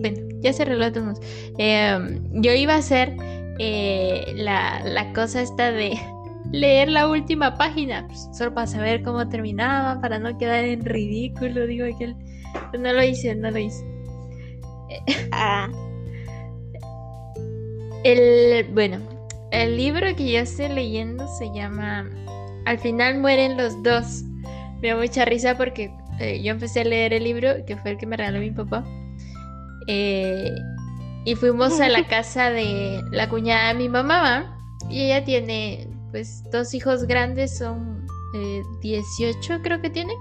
Bueno, 0.00 0.18
ya 0.40 0.52
se 0.52 0.62
arregló 0.62 0.92
todos. 0.92 1.18
Eh, 1.58 2.20
yo 2.32 2.52
iba 2.52 2.74
a 2.76 2.82
ser 2.82 3.16
eh, 3.58 4.32
la, 4.36 4.82
la, 4.84 5.12
cosa 5.12 5.42
esta 5.42 5.70
de 5.70 5.98
leer 6.52 6.88
la 6.88 7.08
última 7.08 7.56
página, 7.56 8.06
pues, 8.06 8.28
solo 8.32 8.54
para 8.54 8.66
saber 8.66 9.02
cómo 9.02 9.28
terminaba, 9.28 10.00
para 10.00 10.18
no 10.18 10.36
quedar 10.38 10.64
en 10.64 10.84
ridículo, 10.84 11.66
digo 11.66 11.86
que 11.98 12.14
no 12.78 12.92
lo 12.92 13.02
hice, 13.02 13.34
no 13.34 13.50
lo 13.50 13.58
hice. 13.58 13.84
Ah. 15.32 15.68
El, 18.04 18.66
bueno, 18.72 18.98
el 19.50 19.76
libro 19.76 20.14
que 20.14 20.30
yo 20.30 20.40
estoy 20.40 20.68
leyendo 20.68 21.26
se 21.38 21.50
llama 21.54 22.08
Al 22.66 22.78
final 22.78 23.18
mueren 23.18 23.56
los 23.56 23.82
dos. 23.82 24.22
Me 24.82 24.88
da 24.88 24.96
mucha 24.96 25.24
risa 25.24 25.56
porque 25.56 25.90
eh, 26.20 26.42
yo 26.42 26.52
empecé 26.52 26.82
a 26.82 26.84
leer 26.84 27.14
el 27.14 27.24
libro, 27.24 27.64
que 27.66 27.76
fue 27.76 27.92
el 27.92 27.96
que 27.96 28.06
me 28.06 28.16
regaló 28.16 28.40
mi 28.40 28.50
papá. 28.50 28.84
Eh, 29.86 30.54
y 31.24 31.34
fuimos 31.34 31.80
a 31.80 31.88
la 31.88 32.06
casa 32.08 32.50
de 32.50 33.00
la 33.10 33.28
cuñada 33.28 33.68
de 33.68 33.74
mi 33.74 33.88
mamá, 33.88 34.58
y 34.88 35.04
ella 35.04 35.24
tiene 35.24 35.88
pues 36.10 36.42
dos 36.52 36.74
hijos 36.74 37.04
grandes, 37.04 37.58
son 37.58 38.06
18 38.80 39.54
eh, 39.54 39.60
creo 39.62 39.80
que 39.80 39.90
tiene, 39.90 40.14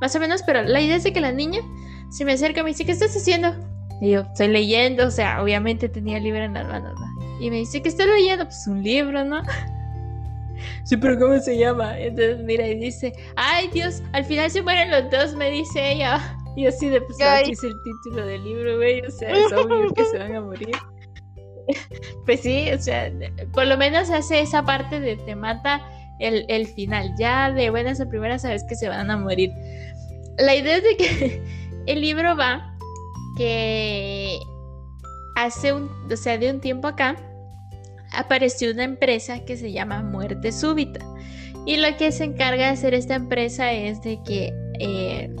más 0.00 0.14
o 0.14 0.20
menos, 0.20 0.42
pero 0.44 0.62
la 0.62 0.80
idea 0.80 0.96
es 0.96 1.04
de 1.04 1.12
que 1.12 1.20
la 1.20 1.32
niña 1.32 1.60
se 2.10 2.24
me 2.24 2.32
acerca 2.32 2.60
y 2.60 2.62
me 2.64 2.70
dice, 2.70 2.84
¿qué 2.84 2.92
estás 2.92 3.16
haciendo? 3.16 3.54
Y 4.00 4.10
yo, 4.10 4.20
estoy 4.20 4.48
leyendo, 4.48 5.06
o 5.06 5.10
sea, 5.10 5.42
obviamente 5.42 5.88
tenía 5.88 6.18
el 6.18 6.24
libro 6.24 6.42
en 6.42 6.54
las 6.54 6.66
manos, 6.66 6.94
Y 7.40 7.50
me 7.50 7.56
dice, 7.56 7.82
¿qué 7.82 7.88
estoy 7.88 8.06
leyendo? 8.06 8.44
Pues 8.44 8.66
un 8.66 8.82
libro, 8.82 9.24
¿no? 9.24 9.42
Sí, 10.84 10.96
pero 10.96 11.18
¿cómo 11.18 11.38
se 11.40 11.58
llama? 11.58 11.98
Entonces 11.98 12.38
mira 12.44 12.66
y 12.66 12.76
dice, 12.76 13.12
ay 13.36 13.68
Dios, 13.72 14.02
al 14.12 14.24
final 14.24 14.50
se 14.50 14.62
mueren 14.62 14.90
los 14.90 15.10
dos, 15.10 15.34
me 15.34 15.50
dice 15.50 15.92
ella. 15.92 16.36
Y 16.56 16.66
así 16.66 16.88
de 16.88 17.00
pues 17.00 17.18
es 17.18 17.64
el 17.64 17.74
título 17.82 18.26
del 18.26 18.44
libro, 18.44 18.76
güey. 18.76 19.00
O 19.00 19.10
sea, 19.10 19.30
es 19.30 19.52
obvio 19.52 19.92
que 19.94 20.04
se 20.04 20.18
van 20.18 20.34
a 20.34 20.40
morir. 20.40 20.76
pues 22.26 22.40
sí, 22.40 22.70
o 22.72 22.78
sea, 22.78 23.10
por 23.52 23.66
lo 23.66 23.76
menos 23.76 24.10
hace 24.10 24.40
esa 24.40 24.64
parte 24.64 25.00
de 25.00 25.16
te 25.16 25.34
mata 25.34 25.80
el, 26.18 26.44
el 26.48 26.66
final. 26.66 27.14
Ya 27.18 27.50
de 27.50 27.70
buenas 27.70 28.00
a 28.00 28.08
primeras 28.08 28.42
sabes 28.42 28.64
que 28.68 28.74
se 28.74 28.88
van 28.88 29.10
a 29.10 29.16
morir. 29.16 29.50
La 30.38 30.54
idea 30.54 30.76
es 30.76 30.82
de 30.82 30.96
que 30.96 31.42
el 31.86 32.00
libro 32.00 32.36
va 32.36 32.76
que 33.36 34.38
hace 35.36 35.72
un, 35.72 35.90
o 36.10 36.16
sea, 36.16 36.38
de 36.38 36.50
un 36.50 36.60
tiempo 36.60 36.88
acá 36.88 37.16
apareció 38.12 38.70
una 38.70 38.84
empresa 38.84 39.44
que 39.44 39.56
se 39.56 39.72
llama 39.72 40.02
Muerte 40.02 40.52
Súbita. 40.52 41.00
Y 41.64 41.76
lo 41.76 41.96
que 41.96 42.10
se 42.12 42.24
encarga 42.24 42.66
de 42.66 42.72
hacer 42.72 42.92
esta 42.92 43.14
empresa 43.14 43.72
es 43.72 44.02
de 44.02 44.20
que 44.22 44.52
eh, 44.80 45.34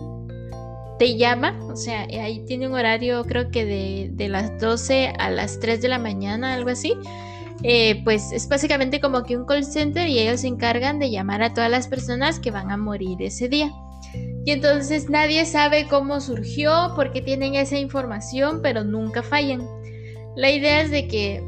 te 1.02 1.16
llama, 1.16 1.58
o 1.64 1.74
sea, 1.74 2.04
eh, 2.04 2.20
ahí 2.20 2.44
tiene 2.46 2.68
un 2.68 2.74
horario 2.74 3.24
creo 3.24 3.50
que 3.50 3.64
de, 3.64 4.28
las 4.28 4.60
12 4.60 5.12
a 5.18 5.30
las 5.30 5.58
3 5.58 5.82
de 5.82 5.88
la 5.88 5.98
mañana, 5.98 6.54
algo 6.54 6.70
así. 6.70 6.94
Eh, 7.64 8.00
pues 8.04 8.30
es 8.30 8.48
básicamente 8.48 9.00
como 9.00 9.24
que 9.24 9.36
un 9.36 9.44
call 9.44 9.64
center 9.64 10.06
y 10.06 10.20
ellos 10.20 10.42
se 10.42 10.46
encargan 10.46 11.00
de 11.00 11.10
llamar 11.10 11.42
a 11.42 11.54
todas 11.54 11.68
las 11.72 11.88
personas 11.88 12.38
que 12.38 12.52
van 12.52 12.70
a 12.70 12.76
morir 12.76 13.20
ese 13.20 13.48
día. 13.48 13.72
Y 14.46 14.52
entonces 14.52 15.10
nadie 15.10 15.44
sabe 15.44 15.88
cómo 15.88 16.20
surgió, 16.20 16.92
porque 16.94 17.20
tienen 17.20 17.56
esa 17.56 17.78
información, 17.78 18.60
pero 18.62 18.84
nunca 18.84 19.24
fallan. 19.24 19.66
La 20.36 20.52
idea 20.52 20.82
es 20.82 20.92
de 20.92 21.08
que 21.08 21.42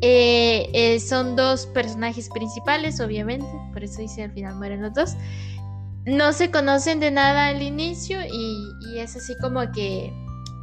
eh, 0.00 0.98
son 0.98 1.36
dos 1.36 1.66
personajes 1.66 2.28
principales, 2.30 2.98
obviamente, 2.98 3.46
por 3.72 3.84
eso 3.84 4.00
dice 4.00 4.24
al 4.24 4.32
final 4.32 4.56
mueren 4.56 4.82
los 4.82 4.92
dos 4.92 5.14
no 6.04 6.32
se 6.32 6.50
conocen 6.50 7.00
de 7.00 7.10
nada 7.10 7.48
al 7.48 7.62
inicio 7.62 8.18
y, 8.24 8.98
es 8.98 9.16
así 9.16 9.34
como 9.40 9.70
que 9.72 10.12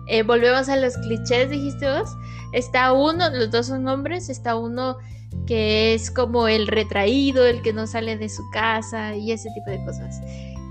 eh, 0.08 0.24
volvemos 0.24 0.70
a 0.70 0.78
los 0.78 0.98
clichés, 0.98 1.50
dijiste 1.50 1.90
vos. 1.90 2.10
Está 2.52 2.94
uno, 2.94 3.30
los 3.30 3.52
dos 3.52 3.68
son 3.68 3.88
hombres, 3.88 4.30
está 4.30 4.56
uno 4.56 4.98
que 5.46 5.94
es 5.94 6.12
como 6.12 6.48
el 6.48 6.68
retraído, 6.68 7.46
el 7.46 7.62
que 7.62 7.74
no 7.74 7.88
sale 7.88 8.18
de 8.18 8.30
su 8.30 8.44
casa 8.52 9.16
y 9.16 9.32
ese 9.32 9.50
tipo 9.54 9.70
de 9.70 9.84
cosas. 9.86 10.22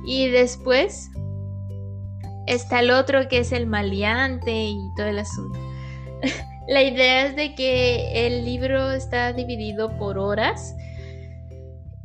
Y 0.07 0.29
después 0.29 1.11
está 2.47 2.81
el 2.81 2.91
otro 2.91 3.29
que 3.29 3.39
es 3.39 3.53
el 3.53 3.67
maleante 3.67 4.53
y 4.53 4.79
todo 4.97 5.07
el 5.07 5.19
asunto. 5.19 5.59
La 6.69 6.83
idea 6.83 7.27
es 7.27 7.37
de 7.37 7.55
que 7.55 8.27
el 8.27 8.45
libro 8.45 8.91
está 8.91 9.33
dividido 9.33 9.97
por 9.97 10.19
horas 10.19 10.75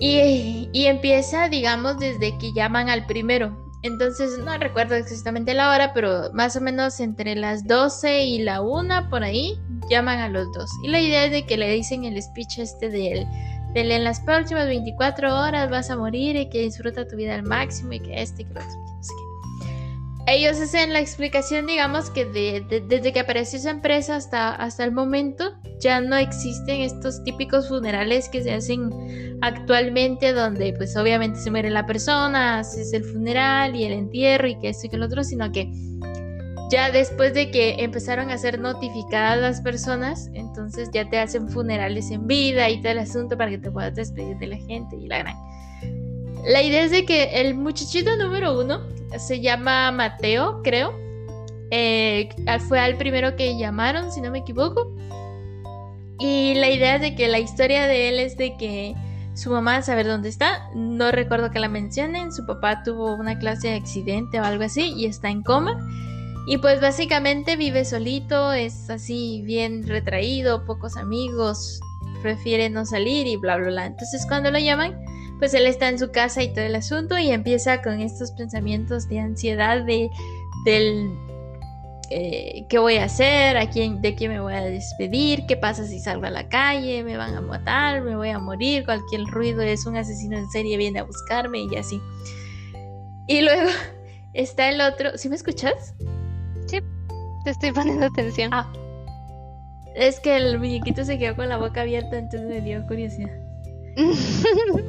y, 0.06 0.86
empieza, 0.86 1.48
digamos, 1.48 1.98
desde 1.98 2.38
que 2.38 2.52
llaman 2.52 2.90
al 2.90 3.06
primero. 3.06 3.58
Entonces, 3.84 4.38
no 4.40 4.58
recuerdo 4.58 4.96
exactamente 4.96 5.54
la 5.54 5.72
hora, 5.72 5.94
pero 5.94 6.32
más 6.34 6.56
o 6.56 6.62
menos 6.62 7.00
entre 7.00 7.36
las 7.36 7.66
12 7.68 8.26
y 8.26 8.40
la 8.40 8.62
1 8.62 9.10
por 9.10 9.24
ahí, 9.24 9.60
llaman 9.90 10.20
a 10.20 10.30
los 10.30 10.52
dos. 10.54 10.70
Y 10.84 10.90
la 10.90 11.00
idea 11.00 11.26
es 11.26 11.32
de 11.32 11.46
que 11.46 11.58
le 11.58 11.70
dicen 11.72 12.06
el 12.06 12.22
speech 12.22 12.60
este 12.60 12.90
de 12.90 13.12
él. 13.12 13.28
De 13.74 13.82
en 13.82 14.04
las 14.04 14.20
próximas 14.20 14.68
24 14.68 15.36
horas 15.36 15.70
vas 15.70 15.90
a 15.90 15.98
morir 15.98 16.36
y 16.36 16.50
que 16.50 16.62
disfruta 16.62 17.08
tu 17.08 17.16
vida 17.16 17.36
al 17.36 17.44
máximo 17.44 17.94
y 17.94 18.00
que 18.00 18.22
este 18.22 18.44
y 18.44 18.46
que 18.46 18.54
lo 18.54 18.60
otro. 18.60 18.80
Ellos 20.28 20.60
hacen 20.62 20.94
la 20.94 21.02
explicación, 21.02 21.66
digamos, 21.66 22.10
que 22.10 22.26
desde 22.26 23.12
que 23.12 23.20
apareció 23.20 23.60
esa 23.60 23.72
empresa 23.72 24.16
hasta, 24.16 24.54
hasta 24.54 24.86
el 24.86 24.92
momento 24.94 25.54
ya 25.84 26.00
no 26.00 26.16
existen 26.16 26.82
estos 26.82 27.24
típicos 27.24 27.68
funerales 27.68 28.30
que 28.30 28.42
se 28.42 28.54
hacen 28.54 29.38
actualmente 29.42 30.32
donde 30.32 30.74
pues 30.74 30.96
obviamente 30.96 31.40
se 31.40 31.52
muere 31.52 31.70
la 31.70 31.86
persona, 31.86 32.60
haces 32.60 32.94
el 32.94 33.04
funeral 33.04 33.76
y 33.76 33.84
el 33.84 33.92
entierro 33.92 34.48
y 34.48 34.58
que 34.60 34.70
esto 34.70 34.88
y 34.88 34.90
que 34.90 34.98
lo 34.98 35.06
otro, 35.06 35.24
sino 35.24 35.52
que 35.52 35.70
ya 36.72 36.90
después 36.90 37.34
de 37.34 37.52
que 37.52 37.76
empezaron 37.84 38.32
a 38.32 38.38
ser 38.38 38.60
notificadas 38.60 39.40
las 39.40 39.62
personas, 39.62 40.30
entonces 40.34 40.90
ya 40.92 41.08
te 41.10 41.20
hacen 41.20 41.50
funerales 41.50 42.10
en 42.10 42.26
vida 42.26 42.70
y 42.70 42.82
todo 42.82 42.94
el 42.94 43.00
asunto 43.00 43.38
para 43.38 43.52
que 43.52 43.58
te 43.58 43.70
puedas 43.70 43.94
despedir 43.94 44.38
de 44.38 44.48
la 44.48 44.58
gente 44.58 44.96
y 44.96 45.08
la 45.08 45.20
gran. 45.20 45.36
La 46.46 46.62
idea 46.62 46.84
es 46.84 46.92
de 46.92 47.06
que 47.06 47.42
el 47.42 47.56
muchachito 47.56 48.16
número 48.18 48.60
uno 48.60 48.82
se 49.18 49.40
llama 49.40 49.92
Mateo, 49.92 50.62
creo. 50.64 50.94
Eh, 51.70 52.30
fue 52.68 52.80
al 52.80 52.98
primero 52.98 53.36
que 53.36 53.58
llamaron, 53.58 54.12
si 54.12 54.22
no 54.22 54.32
me 54.32 54.40
equivoco. 54.40 54.96
Y 56.20 56.54
la 56.56 56.70
idea 56.70 56.96
es 56.96 57.02
de 57.02 57.16
que 57.16 57.28
la 57.28 57.40
historia 57.40 57.88
de 57.88 58.10
él 58.10 58.20
es 58.20 58.38
de 58.38 58.56
que 58.58 58.96
su 59.34 59.50
mamá 59.50 59.82
saber 59.82 60.06
dónde 60.06 60.30
está. 60.30 60.70
No 60.76 61.12
recuerdo 61.12 61.52
que 61.52 61.60
la 61.60 61.70
mencionen. 61.70 62.32
Su 62.32 62.46
papá 62.46 62.84
tuvo 62.84 63.16
una 63.16 63.40
clase 63.40 63.70
de 63.70 63.76
accidente 63.76 64.40
o 64.40 64.44
algo 64.44 64.64
así 64.64 64.94
y 64.96 65.06
está 65.06 65.30
en 65.30 65.42
coma. 65.42 65.78
Y 66.46 66.58
pues 66.58 66.82
básicamente 66.82 67.56
vive 67.56 67.86
solito, 67.86 68.52
es 68.52 68.90
así 68.90 69.42
bien 69.46 69.88
retraído, 69.88 70.66
pocos 70.66 70.98
amigos, 70.98 71.80
prefiere 72.22 72.70
no 72.70 72.86
salir 72.86 73.28
y 73.28 73.38
bla, 73.38 73.56
bla, 73.56 73.68
bla. 73.68 73.86
Entonces 73.86 74.26
cuando 74.28 74.52
lo 74.52 74.60
llaman, 74.60 74.94
pues 75.40 75.54
él 75.54 75.66
está 75.66 75.88
en 75.88 76.00
su 76.00 76.12
casa 76.12 76.44
y 76.44 76.50
todo 76.50 76.66
el 76.66 76.76
asunto 76.76 77.18
y 77.18 77.32
empieza 77.32 77.82
con 77.82 78.02
estos 78.02 78.32
pensamientos 78.32 79.08
de 79.08 79.20
ansiedad 79.20 79.84
de, 79.84 80.10
del 80.66 81.18
eh, 82.10 82.66
qué 82.70 82.80
voy 82.80 82.98
a 82.98 83.06
hacer, 83.06 83.58
¿A 83.58 83.70
quién, 83.70 84.02
de 84.02 84.16
quién 84.16 84.32
me 84.32 84.40
voy 84.40 84.54
a 84.54 84.62
despedir, 84.62 85.46
qué 85.48 85.56
pasa 85.58 85.86
si 85.86 86.00
salgo 86.00 86.26
a 86.26 86.30
la 86.30 86.50
calle, 86.50 87.04
me 87.04 87.18
van 87.18 87.36
a 87.36 87.42
matar, 87.42 88.02
me 88.02 88.16
voy 88.16 88.30
a 88.30 88.40
morir, 88.40 88.86
cualquier 88.86 89.24
ruido 89.26 89.62
es 89.62 89.86
un 89.86 89.96
asesino 89.96 90.38
en 90.38 90.50
serie, 90.50 90.78
viene 90.78 91.00
a 91.00 91.04
buscarme 91.04 91.60
y 91.60 91.76
así. 91.76 92.00
Y 93.28 93.42
luego 93.42 93.70
está 94.34 94.70
el 94.70 94.82
otro, 94.82 95.18
¿sí 95.18 95.30
me 95.30 95.36
escuchas? 95.36 95.96
Sí, 96.68 96.80
te 97.44 97.50
estoy 97.50 97.72
poniendo 97.72 98.06
atención. 98.06 98.50
Ah, 98.54 98.72
es 99.96 100.20
que 100.20 100.36
el 100.36 100.60
muñequito 100.60 101.06
se 101.06 101.18
quedó 101.18 101.36
con 101.36 101.50
la 101.50 101.58
boca 101.58 101.82
abierta, 101.82 102.18
entonces 102.18 102.50
me 102.50 102.62
dio 102.62 102.86
curiosidad. 102.88 103.32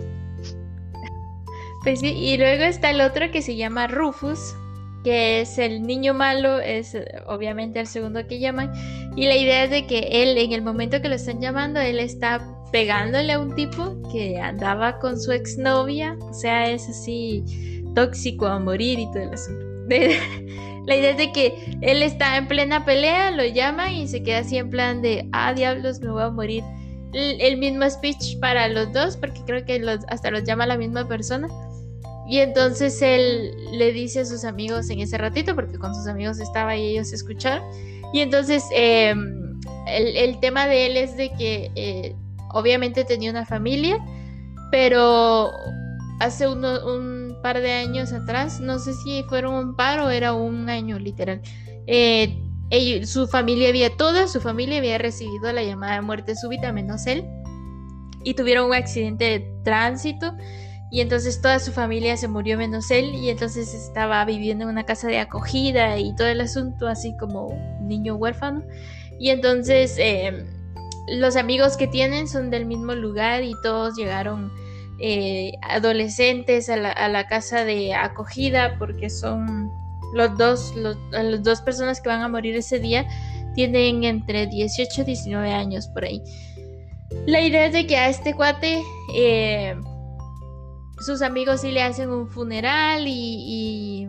pues 1.82 2.00
sí, 2.00 2.08
y 2.08 2.36
luego 2.38 2.64
está 2.64 2.90
el 2.90 3.00
otro 3.00 3.30
que 3.30 3.42
se 3.42 3.56
llama 3.56 3.86
Rufus, 3.86 4.54
que 5.04 5.42
es 5.42 5.58
el 5.58 5.82
niño 5.82 6.14
malo, 6.14 6.58
es 6.58 6.96
obviamente 7.26 7.78
el 7.78 7.86
segundo 7.86 8.26
que 8.26 8.40
llaman. 8.40 8.72
Y 9.14 9.26
la 9.26 9.36
idea 9.36 9.64
es 9.64 9.70
de 9.70 9.86
que 9.86 10.08
él, 10.22 10.36
en 10.38 10.52
el 10.52 10.62
momento 10.62 11.00
que 11.00 11.08
lo 11.08 11.14
están 11.14 11.40
llamando, 11.40 11.78
él 11.78 12.00
está 12.00 12.40
pegándole 12.72 13.34
a 13.34 13.38
un 13.38 13.54
tipo 13.54 13.96
que 14.10 14.40
andaba 14.40 14.98
con 14.98 15.20
su 15.20 15.30
exnovia. 15.30 16.16
O 16.22 16.34
sea, 16.34 16.70
es 16.70 16.88
así 16.88 17.44
tóxico 17.94 18.46
a 18.46 18.58
morir 18.58 18.98
y 18.98 19.06
todo 19.12 19.22
el 19.22 19.34
asunto. 19.34 19.64
la 20.86 20.96
idea 20.96 21.10
es 21.10 21.18
de 21.18 21.32
que 21.32 21.54
él 21.82 22.02
está 22.02 22.36
en 22.36 22.48
plena 22.48 22.84
pelea, 22.84 23.30
lo 23.30 23.44
llama 23.44 23.92
y 23.92 24.08
se 24.08 24.22
queda 24.22 24.38
así 24.38 24.56
en 24.56 24.70
plan 24.70 25.02
de, 25.02 25.28
ah, 25.32 25.52
diablos, 25.52 26.00
me 26.00 26.10
voy 26.10 26.22
a 26.22 26.30
morir. 26.30 26.64
El, 27.12 27.58
mismo 27.58 27.88
speech 27.88 28.40
para 28.40 28.66
los 28.68 28.92
dos, 28.92 29.16
porque 29.16 29.40
creo 29.46 29.64
que 29.64 29.80
hasta 30.08 30.32
los 30.32 30.42
llama 30.42 30.66
la 30.66 30.76
misma 30.76 31.06
persona. 31.06 31.46
Y 32.26 32.38
entonces 32.38 33.00
él 33.02 33.54
le 33.72 33.92
dice 33.92 34.20
a 34.20 34.24
sus 34.24 34.44
amigos 34.44 34.88
en 34.90 35.00
ese 35.00 35.18
ratito, 35.18 35.54
porque 35.54 35.78
con 35.78 35.94
sus 35.94 36.06
amigos 36.06 36.40
estaba 36.40 36.76
y 36.76 36.90
ellos 36.90 37.12
escucharon. 37.12 37.62
Y 38.12 38.20
entonces 38.20 38.64
em, 38.72 39.60
el, 39.86 40.38
tema 40.40 40.66
de 40.66 40.86
él 40.86 40.96
es 40.96 41.16
de 41.16 41.30
que 41.32 41.70
eh, 41.74 42.14
obviamente 42.52 43.04
tenía 43.04 43.30
una 43.30 43.44
familia, 43.44 43.98
pero 44.70 45.50
hace 46.20 46.48
un 46.48 47.36
par 47.42 47.60
de 47.60 47.72
años 47.72 48.12
atrás, 48.12 48.60
no 48.60 48.78
sé 48.78 48.94
si 48.94 49.22
fueron 49.24 49.54
un 49.54 49.76
par 49.76 50.00
o 50.00 50.10
era 50.10 50.32
un 50.32 50.70
año 50.70 50.98
literal, 50.98 51.42
eh, 51.86 52.40
su 53.04 53.26
familia 53.28 53.68
había, 53.68 53.96
toda 53.96 54.26
su 54.26 54.40
familia 54.40 54.78
había 54.78 54.98
recibido 54.98 55.52
la 55.52 55.62
llamada 55.62 55.96
de 55.96 56.00
muerte 56.00 56.34
súbita, 56.34 56.72
menos 56.72 57.06
él, 57.06 57.24
y 58.24 58.34
tuvieron 58.34 58.66
un 58.66 58.74
accidente 58.74 59.24
de 59.24 59.46
tránsito 59.64 60.34
y 60.94 61.00
entonces 61.00 61.42
toda 61.42 61.58
su 61.58 61.72
familia 61.72 62.16
se 62.16 62.28
murió 62.28 62.56
menos 62.56 62.88
él 62.92 63.16
y 63.16 63.28
entonces 63.28 63.74
estaba 63.74 64.24
viviendo 64.24 64.62
en 64.62 64.70
una 64.70 64.84
casa 64.84 65.08
de 65.08 65.18
acogida 65.18 65.98
y 65.98 66.14
todo 66.14 66.28
el 66.28 66.40
asunto 66.40 66.86
así 66.86 67.16
como 67.16 67.48
niño 67.80 68.14
huérfano. 68.14 68.62
Y 69.18 69.30
entonces 69.30 69.96
em, 69.98 70.46
los 71.08 71.34
amigos 71.34 71.76
que 71.76 71.88
tienen 71.88 72.28
son 72.28 72.48
del 72.48 72.64
mismo 72.66 72.94
lugar 72.94 73.42
y 73.42 73.54
todos 73.60 73.96
llegaron 73.96 74.52
eh, 75.00 75.54
adolescentes 75.62 76.70
a 76.70 76.76
la, 76.76 77.26
casa 77.26 77.64
de 77.64 77.92
acogida 77.92 78.78
porque 78.78 79.10
son 79.10 79.72
los 80.14 80.38
dos, 80.38 80.76
los, 80.76 80.96
dos 81.42 81.60
personas 81.60 82.00
que 82.00 82.08
van 82.08 82.22
a 82.22 82.28
morir 82.28 82.54
ese 82.54 82.78
día 82.78 83.04
tienen 83.56 84.04
entre 84.04 84.46
18 84.46 85.00
y 85.00 85.04
19 85.04 85.52
años 85.52 85.88
por 85.88 86.04
ahí. 86.04 86.22
La 87.26 87.40
idea 87.40 87.66
es 87.66 87.72
de 87.72 87.84
que 87.84 87.96
a 87.96 88.08
este 88.08 88.32
cuate... 88.32 88.80
Eh, 89.16 89.74
sus 91.04 91.20
amigos 91.20 91.60
sí 91.60 91.70
le 91.70 91.82
hacen 91.82 92.08
un 92.08 92.28
funeral 92.28 93.04
y, 93.06 94.08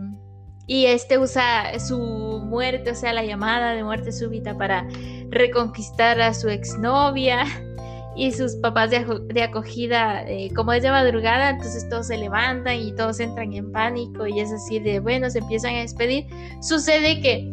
y, 0.66 0.86
este 0.86 1.18
usa 1.18 1.78
su 1.78 1.98
muerte, 1.98 2.92
o 2.92 2.94
sea, 2.94 3.12
la 3.12 3.24
llamada 3.24 3.72
de 3.72 3.84
muerte 3.84 4.12
súbita 4.12 4.56
para 4.56 4.88
reconquistar 5.28 6.20
a 6.22 6.32
su 6.32 6.48
exnovia 6.48 7.44
y 8.16 8.32
sus 8.32 8.56
papás 8.56 8.90
de, 8.90 9.42
acogida, 9.42 10.22
eh, 10.26 10.50
como 10.56 10.72
es 10.72 10.82
de 10.82 10.90
madrugada, 10.90 11.50
entonces 11.50 11.86
todos 11.90 12.06
se 12.06 12.16
levantan 12.16 12.76
y 12.76 12.94
todos 12.94 13.20
entran 13.20 13.52
en 13.52 13.70
pánico 13.72 14.26
y 14.26 14.40
es 14.40 14.50
así 14.50 14.78
de, 14.78 15.00
bueno, 15.00 15.28
se 15.28 15.40
empiezan 15.40 15.74
a 15.74 15.80
despedir. 15.80 16.26
Sucede 16.62 17.20
que 17.20 17.46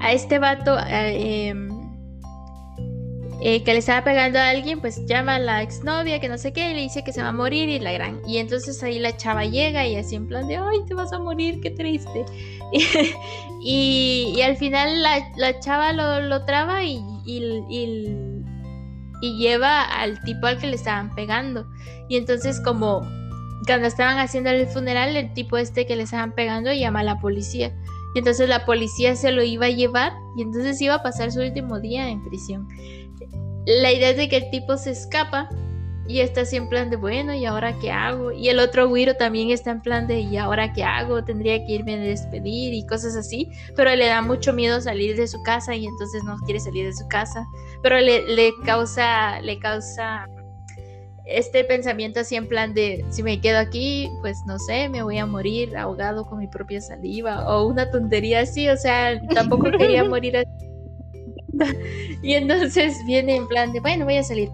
a 0.00 0.12
este 0.12 0.40
vato... 0.40 0.76
Em, 0.88 1.63
eh, 3.46 3.62
que 3.62 3.74
le 3.74 3.80
estaba 3.80 4.02
pegando 4.04 4.38
a 4.38 4.48
alguien, 4.48 4.80
pues 4.80 5.04
llama 5.04 5.34
a 5.34 5.38
la 5.38 5.60
exnovia, 5.60 6.18
que 6.18 6.30
no 6.30 6.38
sé 6.38 6.54
qué, 6.54 6.70
y 6.70 6.74
le 6.74 6.80
dice 6.80 7.04
que 7.04 7.12
se 7.12 7.20
va 7.20 7.28
a 7.28 7.32
morir 7.32 7.68
y 7.68 7.78
la 7.78 7.92
gran. 7.92 8.22
Y 8.26 8.38
entonces 8.38 8.82
ahí 8.82 8.98
la 8.98 9.18
chava 9.18 9.44
llega 9.44 9.86
y 9.86 9.96
así 9.96 10.14
en 10.16 10.26
plan 10.26 10.48
de, 10.48 10.56
ay, 10.56 10.78
te 10.86 10.94
vas 10.94 11.12
a 11.12 11.18
morir, 11.18 11.60
qué 11.60 11.70
triste. 11.70 12.24
y, 13.60 14.40
al 14.40 14.56
final 14.56 15.02
la, 15.02 15.60
chava 15.60 15.92
lo, 15.92 16.42
traba 16.46 16.84
y, 16.84 17.04
y, 17.26 18.16
lleva 19.20 19.82
al 19.82 20.18
tipo 20.22 20.46
al 20.46 20.56
que 20.56 20.68
le 20.68 20.76
estaban 20.76 21.14
pegando. 21.14 21.66
Y 22.08 22.16
entonces 22.16 22.62
como 22.62 23.02
cuando 23.66 23.88
estaban 23.88 24.16
haciendo 24.20 24.48
el 24.48 24.66
funeral, 24.68 25.18
el 25.18 25.34
tipo 25.34 25.58
este 25.58 25.84
que 25.84 25.96
le 25.96 26.04
estaban 26.04 26.32
pegando 26.32 26.72
llama 26.72 27.00
a 27.00 27.04
la 27.04 27.20
policía. 27.20 27.76
Y 28.14 28.20
entonces 28.20 28.48
la 28.48 28.64
policía 28.64 29.16
se 29.16 29.32
lo 29.32 29.42
iba 29.42 29.66
a 29.66 29.70
llevar 29.70 30.14
y 30.34 30.40
entonces 30.40 30.80
iba 30.80 30.94
a 30.94 31.02
pasar 31.02 31.30
su 31.30 31.40
último 31.40 31.78
día 31.78 32.08
en 32.08 32.24
prisión 32.24 32.68
la 33.66 33.92
idea 33.92 34.10
es 34.10 34.16
de 34.16 34.28
que 34.28 34.36
el 34.36 34.50
tipo 34.50 34.76
se 34.76 34.90
escapa 34.90 35.48
y 36.06 36.20
está 36.20 36.42
así 36.42 36.56
en 36.56 36.68
plan 36.68 36.90
de, 36.90 36.96
bueno, 36.96 37.34
¿y 37.34 37.46
ahora 37.46 37.78
qué 37.78 37.90
hago? 37.90 38.30
Y 38.30 38.50
el 38.50 38.58
otro 38.58 38.88
güiro 38.88 39.14
también 39.14 39.50
está 39.50 39.70
en 39.70 39.80
plan 39.80 40.06
de, 40.06 40.20
¿y 40.20 40.36
ahora 40.36 40.72
qué 40.74 40.84
hago? 40.84 41.24
Tendría 41.24 41.64
que 41.64 41.72
irme 41.72 41.94
a 41.94 41.98
despedir 41.98 42.74
y 42.74 42.86
cosas 42.86 43.16
así, 43.16 43.50
pero 43.74 43.94
le 43.94 44.06
da 44.06 44.20
mucho 44.20 44.52
miedo 44.52 44.80
salir 44.80 45.16
de 45.16 45.26
su 45.26 45.42
casa 45.42 45.74
y 45.74 45.86
entonces 45.86 46.22
no 46.24 46.36
quiere 46.44 46.60
salir 46.60 46.86
de 46.86 46.92
su 46.92 47.08
casa, 47.08 47.46
pero 47.82 47.98
le, 48.00 48.22
le 48.34 48.52
causa, 48.66 49.40
le 49.40 49.58
causa 49.58 50.26
este 51.24 51.64
pensamiento 51.64 52.20
así 52.20 52.36
en 52.36 52.48
plan 52.48 52.74
de, 52.74 53.02
si 53.08 53.22
me 53.22 53.40
quedo 53.40 53.58
aquí, 53.58 54.10
pues 54.20 54.36
no 54.46 54.58
sé, 54.58 54.90
me 54.90 55.02
voy 55.02 55.16
a 55.16 55.24
morir 55.24 55.74
ahogado 55.74 56.26
con 56.26 56.38
mi 56.38 56.48
propia 56.48 56.82
saliva 56.82 57.48
o 57.48 57.66
una 57.66 57.90
tontería 57.90 58.40
así, 58.40 58.68
o 58.68 58.76
sea, 58.76 59.18
tampoco 59.28 59.70
quería 59.70 60.04
morir 60.08 60.36
así 60.36 60.73
y 62.22 62.34
entonces 62.34 62.96
viene 63.06 63.36
en 63.36 63.48
plan 63.48 63.72
de, 63.72 63.80
bueno, 63.80 64.04
voy 64.04 64.16
a 64.16 64.22
salir. 64.22 64.50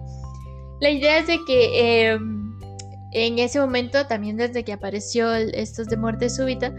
La 0.79 0.89
idea 0.89 1.19
es 1.19 1.27
de 1.27 1.37
que 1.45 2.09
em, 2.09 2.41
en 3.13 3.39
ese 3.39 3.59
momento, 3.59 4.05
también 4.07 4.37
desde 4.37 4.63
que 4.63 4.73
apareció 4.73 5.33
estos 5.33 5.87
de 5.87 5.97
muerte 5.97 6.29
súbita, 6.29 6.73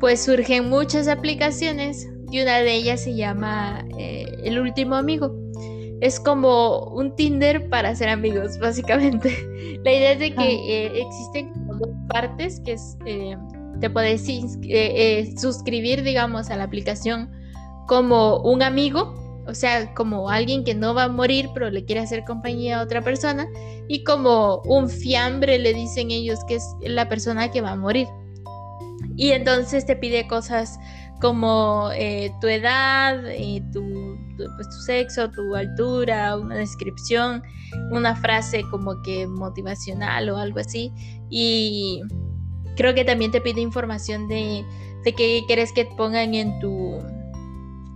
pues 0.00 0.24
surgen 0.24 0.68
muchas 0.68 1.08
aplicaciones 1.08 2.08
y 2.30 2.40
una 2.40 2.58
de 2.58 2.74
ellas 2.74 3.02
se 3.02 3.14
llama 3.14 3.84
eh, 3.98 4.26
El 4.44 4.58
último 4.58 4.96
amigo. 4.96 5.34
Es 6.00 6.20
como 6.20 6.84
un 6.94 7.14
Tinder 7.16 7.68
para 7.68 7.94
ser 7.94 8.08
amigos, 8.08 8.58
básicamente. 8.60 9.30
La 9.84 9.92
idea 9.92 10.12
es 10.12 10.18
de 10.20 10.34
que 10.34 10.86
eh, 10.86 11.02
existen 11.02 11.52
dos 11.78 11.90
partes, 12.08 12.60
que 12.64 12.72
es, 12.72 12.96
eh, 13.06 13.36
te 13.80 13.90
puedes 13.90 14.24
suscribir, 15.40 16.02
digamos, 16.02 16.50
a 16.50 16.56
la 16.56 16.64
aplicación 16.64 17.30
como 17.86 18.40
un 18.40 18.62
amigo 18.62 19.27
o 19.48 19.54
sea, 19.54 19.94
como 19.94 20.28
alguien 20.28 20.62
que 20.62 20.74
no 20.74 20.94
va 20.94 21.04
a 21.04 21.08
morir, 21.08 21.48
pero 21.54 21.70
le 21.70 21.84
quiere 21.84 22.02
hacer 22.02 22.24
compañía 22.24 22.78
a 22.78 22.82
otra 22.82 23.00
persona, 23.02 23.48
y 23.88 24.04
como 24.04 24.60
un 24.66 24.90
fiambre 24.90 25.58
le 25.58 25.72
dicen 25.72 26.10
ellos 26.10 26.38
que 26.46 26.56
es 26.56 26.64
la 26.82 27.08
persona 27.08 27.50
que 27.50 27.62
va 27.62 27.70
a 27.70 27.76
morir. 27.76 28.06
Y 29.16 29.30
entonces 29.30 29.86
te 29.86 29.96
pide 29.96 30.28
cosas 30.28 30.78
como 31.20 31.90
eh, 31.94 32.30
tu 32.42 32.46
edad, 32.46 33.22
y 33.36 33.62
tu, 33.72 34.18
pues, 34.36 34.68
tu 34.68 34.80
sexo, 34.82 35.30
tu 35.30 35.56
altura, 35.56 36.36
una 36.36 36.56
descripción, 36.56 37.42
una 37.90 38.14
frase 38.16 38.62
como 38.70 39.00
que 39.02 39.26
motivacional 39.26 40.28
o 40.28 40.36
algo 40.36 40.60
así. 40.60 40.92
Y 41.30 42.02
creo 42.76 42.94
que 42.94 43.04
también 43.04 43.30
te 43.30 43.40
pide 43.40 43.62
información 43.62 44.28
de, 44.28 44.62
de 45.04 45.14
qué 45.14 45.42
quieres 45.46 45.72
que 45.72 45.86
pongan 45.96 46.34
en 46.34 46.60
tu 46.60 47.00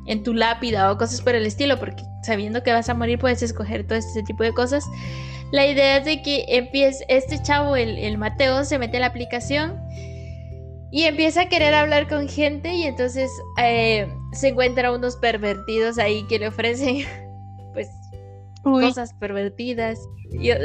en 0.07 0.23
tu 0.23 0.35
lápida 0.35 0.91
o 0.91 0.99
cosas 0.99 1.21
por 1.21 1.35
el 1.35 1.47
estilo, 1.47 1.79
porque 1.79 2.05
sabiendo 2.23 2.63
que 2.63 2.73
vas 2.73 2.89
a 2.89 2.95
morir 2.95 3.19
puedes 3.19 3.43
escoger 3.43 3.87
todo 3.87 3.99
este 3.99 4.23
tipo 4.23 4.43
de 4.43 4.53
cosas. 4.53 4.85
La 5.53 5.67
idea 5.67 5.99
es 5.99 6.05
de 6.05 6.23
que 6.23 6.47
empiece, 6.49 7.05
este 7.09 7.41
chavo, 7.43 7.77
el, 7.77 8.17
Mateo, 8.19 8.65
se 8.65 8.79
mete 8.79 8.97
en 8.97 9.03
la 9.03 9.09
aplicación 9.09 9.79
y 10.91 11.05
empieza 11.05 11.43
a 11.43 11.49
querer 11.49 11.75
hablar 11.75 12.09
con 12.09 12.29
gente 12.29 12.75
y 12.75 12.85
entonces 12.85 13.31
eh, 13.59 14.09
se 14.33 14.49
encuentra 14.49 14.93
unos 14.93 15.17
pervertidos 15.17 15.99
ahí 15.99 16.27
que 16.29 16.39
le 16.39 16.49
ofrecen 16.49 17.05
pues 17.75 17.89
cosas 18.63 19.13
pervertidas. 19.15 19.99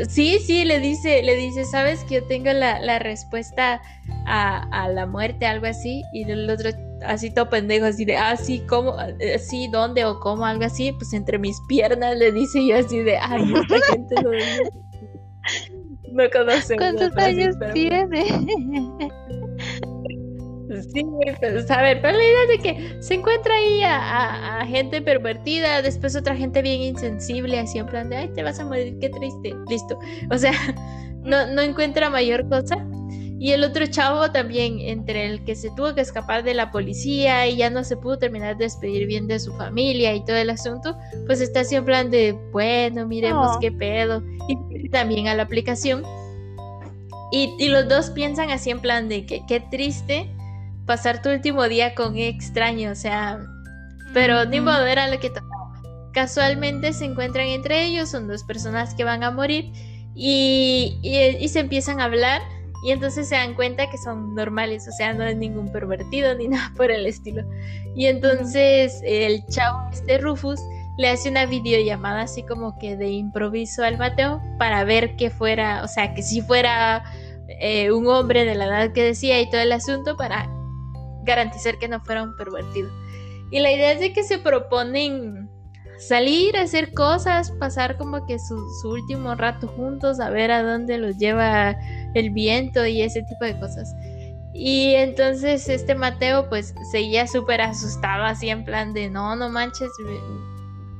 sí, 0.07 0.39
sí, 0.39 0.63
le 0.63 0.79
dice, 0.79 1.21
le 1.23 1.35
dice, 1.35 1.65
sabes 1.65 2.03
que 2.05 2.15
yo 2.15 2.23
tengo 2.25 2.53
la, 2.53 2.99
respuesta 2.99 3.81
a, 4.25 4.83
a, 4.83 4.87
la 4.89 5.05
muerte, 5.05 5.45
algo 5.45 5.65
así, 5.65 6.03
y 6.13 6.23
el 6.23 6.49
otro 6.49 6.69
así 7.05 7.33
todo 7.33 7.49
pendejo, 7.49 7.85
así 7.85 8.05
de, 8.05 8.17
ah, 8.17 8.35
sí, 8.35 8.63
¿cómo? 8.67 8.95
Eh, 9.19 9.39
sí, 9.39 9.67
¿dónde 9.71 10.05
o 10.05 10.19
cómo? 10.19 10.45
Algo 10.45 10.65
así, 10.65 10.91
pues 10.93 11.13
entre 11.13 11.37
mis 11.37 11.59
piernas 11.67 12.17
le 12.17 12.31
dice 12.31 12.65
yo 12.65 12.77
así 12.77 12.99
de, 12.99 13.17
ay, 13.17 13.53
esta 13.53 13.93
gente 13.93 14.15
no, 14.23 14.31
no 16.11 16.29
conoce. 16.29 16.75
¿Cuántos 16.75 17.15
años 17.17 17.55
tiene? 17.73 18.25
Sí, 20.93 21.01
pues, 21.39 21.71
a 21.71 21.81
ver, 21.81 22.01
pero 22.01 22.17
la 22.17 22.23
idea 22.23 22.43
es 22.43 22.49
de 22.49 22.57
que 22.59 23.01
se 23.01 23.13
encuentra 23.13 23.55
ahí 23.55 23.81
a, 23.83 24.65
gente 24.67 25.01
pervertida, 25.01 25.81
después 25.81 26.15
otra 26.15 26.35
gente 26.35 26.61
bien 26.61 26.81
insensible, 26.81 27.57
así 27.57 27.77
en 27.77 27.85
plan 27.85 28.09
de, 28.09 28.17
ay, 28.17 28.29
te 28.33 28.43
vas 28.43 28.59
a 28.59 28.65
morir, 28.65 28.97
qué 28.99 29.09
triste, 29.09 29.55
listo. 29.69 29.97
O 30.29 30.37
sea, 30.37 30.51
no, 31.23 31.47
no 31.47 31.61
encuentra 31.61 32.09
mayor 32.09 32.47
cosa. 32.49 32.85
Y 33.39 33.51
el 33.51 33.63
otro 33.63 33.85
chavo 33.85 34.31
también, 34.31 34.79
entre 34.79 35.25
el 35.27 35.43
que 35.43 35.55
se 35.55 35.69
tuvo 35.71 35.93
que 35.93 36.01
escapar 36.01 36.43
de 36.43 36.55
la 36.55 36.71
policía 36.71 37.47
y 37.47 37.57
ya 37.57 37.69
no 37.69 37.83
se 37.83 37.95
pudo 37.95 38.17
terminar 38.17 38.57
de 38.57 38.65
despedir 38.65 39.05
bien 39.05 39.27
de 39.27 39.39
su 39.39 39.53
familia 39.53 40.15
y 40.15 40.25
todo 40.25 40.37
el 40.37 40.49
asunto, 40.49 40.97
pues 41.27 41.39
está 41.41 41.59
así 41.59 41.75
en 41.75 41.85
plan 41.85 42.09
de, 42.09 42.31
bueno, 42.51 43.05
miremos 43.05 43.57
qué 43.59 43.71
pedo. 43.71 44.23
Y 44.47 44.89
también 44.89 45.27
a 45.27 45.35
la 45.35 45.43
aplicación. 45.43 46.03
Y, 47.31 47.53
y, 47.59 47.67
los 47.67 47.87
dos 47.89 48.09
piensan 48.09 48.49
así 48.51 48.69
en 48.69 48.79
plan 48.79 49.09
de 49.09 49.25
que 49.25 49.45
qué 49.47 49.59
triste 49.59 50.31
pasar 50.85 51.21
tu 51.21 51.29
último 51.29 51.67
día 51.67 51.93
con 51.93 52.17
extraño, 52.17 52.91
o 52.91 52.95
sea, 52.95 53.37
pero 54.13 54.45
ni 54.45 54.61
modo 54.61 54.85
era 54.85 55.07
lo 55.09 55.19
que 55.19 55.29
tocaba. 55.29 55.81
Casualmente 56.13 56.93
se 56.93 57.05
encuentran 57.05 57.47
entre 57.47 57.85
ellos, 57.85 58.09
son 58.09 58.27
dos 58.27 58.43
personas 58.43 58.95
que 58.95 59.03
van 59.03 59.23
a 59.23 59.29
morir 59.29 59.71
y, 60.15 60.97
y, 61.03 61.47
se 61.49 61.59
empiezan 61.59 61.99
a 61.99 62.05
hablar 62.05 62.41
y 62.83 62.91
entonces 62.91 63.27
se 63.27 63.35
dan 63.35 63.55
cuenta 63.55 63.89
que 63.89 63.97
son 63.97 64.35
normales, 64.35 64.87
o 64.87 64.91
sea, 64.91 65.13
no 65.13 65.23
es 65.23 65.35
ningún 65.35 65.71
pervertido 65.71 66.35
ni 66.35 66.47
nada 66.49 66.71
por 66.75 66.91
el 66.91 67.05
estilo. 67.05 67.43
Y 67.95 68.05
entonces 68.05 69.01
el 69.03 69.45
chavo, 69.47 69.89
este 69.91 70.17
Rufus, 70.17 70.59
le 70.97 71.09
hace 71.09 71.29
una 71.29 71.45
videollamada 71.45 72.21
así 72.21 72.43
como 72.43 72.77
que 72.79 72.97
de 72.97 73.09
improviso 73.09 73.83
al 73.83 73.97
Mateo 73.97 74.41
para 74.57 74.83
ver 74.83 75.15
que 75.15 75.29
fuera, 75.29 75.83
o 75.83 75.87
sea, 75.87 76.13
que 76.13 76.23
si 76.23 76.41
fuera 76.41 77.03
eh, 77.59 77.91
un 77.91 78.07
hombre 78.07 78.45
de 78.45 78.55
la 78.55 78.65
edad 78.65 78.93
que 78.93 79.03
decía 79.03 79.39
y 79.39 79.49
todo 79.49 79.61
el 79.61 79.71
asunto 79.71 80.17
para 80.17 80.49
garantizar 81.23 81.77
que 81.77 81.87
no 81.87 81.99
fuera 82.03 82.23
un 82.23 82.35
pervertido. 82.35 82.89
Y 83.51 83.59
la 83.59 83.71
idea 83.71 83.91
es 83.91 83.99
de 83.99 84.11
que 84.11 84.23
se 84.23 84.39
proponen 84.39 85.46
salir 85.97 86.55
a 86.57 86.61
hacer 86.61 86.93
cosas, 86.93 87.51
pasar 87.59 87.97
como 87.97 88.25
que 88.25 88.37
su, 88.39 88.55
último 88.85 89.35
rato 89.35 89.67
juntos, 89.67 90.19
a 90.19 90.29
ver 90.29 90.51
a 90.51 90.63
dónde 90.63 90.97
los 90.97 91.17
lleva 91.17 91.75
el 92.13 92.29
viento 92.31 92.85
y 92.85 93.01
ese 93.01 93.23
tipo 93.23 93.45
de 93.45 93.59
cosas. 93.59 93.95
Y 94.53 94.93
entonces 94.95 95.69
este 95.69 95.93
Mateo 95.93 96.49
pues 96.49 96.73
seguía 96.91 97.27
súper 97.27 97.61
asustado 97.61 98.23
así 98.23 98.49
en 98.49 98.63
plan 98.63 98.93
de 98.93 99.09
no, 99.09 99.35
no 99.35 99.49
manches, 99.49 99.89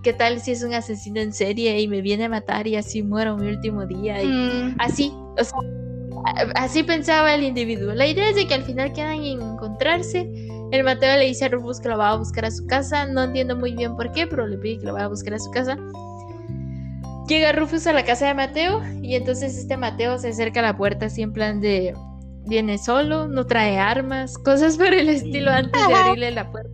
¿qué 0.03 0.13
tal 0.13 0.39
si 0.41 0.51
es 0.51 0.63
un 0.63 0.73
asesino 0.73 1.19
en 1.19 1.33
serie 1.33 1.79
y 1.79 1.87
me 1.87 2.01
viene 2.01 2.25
a 2.25 2.29
matar 2.29 2.67
y 2.67 2.75
así 2.75 3.01
muero 3.01 3.35
mi 3.37 3.47
último 3.47 3.85
día? 3.85 4.21
Y 4.21 4.27
mm. 4.27 4.75
así, 4.79 5.11
o 5.37 5.43
sea, 5.43 5.59
Así 6.55 6.83
pensaba 6.83 7.33
el 7.33 7.43
individuo. 7.43 7.93
La 7.93 8.07
idea 8.07 8.29
es 8.29 8.35
de 8.35 8.47
que 8.47 8.53
al 8.53 8.63
final 8.63 8.93
quedan 8.93 9.23
en 9.23 9.41
encontrarse. 9.41 10.29
El 10.71 10.83
Mateo 10.83 11.17
le 11.17 11.25
dice 11.25 11.45
a 11.45 11.49
Rufus 11.49 11.79
que 11.79 11.89
lo 11.89 11.97
va 11.97 12.09
a 12.09 12.17
buscar 12.17 12.45
a 12.45 12.51
su 12.51 12.65
casa. 12.67 13.05
No 13.05 13.23
entiendo 13.23 13.55
muy 13.55 13.73
bien 13.73 13.95
por 13.95 14.11
qué, 14.11 14.27
pero 14.27 14.47
le 14.47 14.57
pide 14.57 14.79
que 14.79 14.85
lo 14.85 14.93
vaya 14.93 15.05
a 15.05 15.09
buscar 15.09 15.33
a 15.33 15.39
su 15.39 15.49
casa. 15.51 15.77
Llega 17.27 17.51
Rufus 17.51 17.87
a 17.87 17.93
la 17.93 18.05
casa 18.05 18.27
de 18.27 18.33
Mateo 18.33 18.81
y 19.01 19.15
entonces 19.15 19.57
este 19.57 19.77
Mateo 19.77 20.17
se 20.17 20.29
acerca 20.29 20.59
a 20.59 20.63
la 20.63 20.77
puerta 20.77 21.07
así 21.07 21.21
en 21.21 21.33
plan 21.33 21.59
de 21.59 21.93
viene 22.45 22.77
solo, 22.77 23.27
no 23.27 23.45
trae 23.45 23.77
armas, 23.77 24.37
cosas 24.37 24.77
por 24.77 24.93
el 24.93 25.09
estilo 25.09 25.51
antes 25.51 25.85
de 25.87 25.93
abrirle 25.93 26.31
la 26.31 26.49
puerta. 26.49 26.71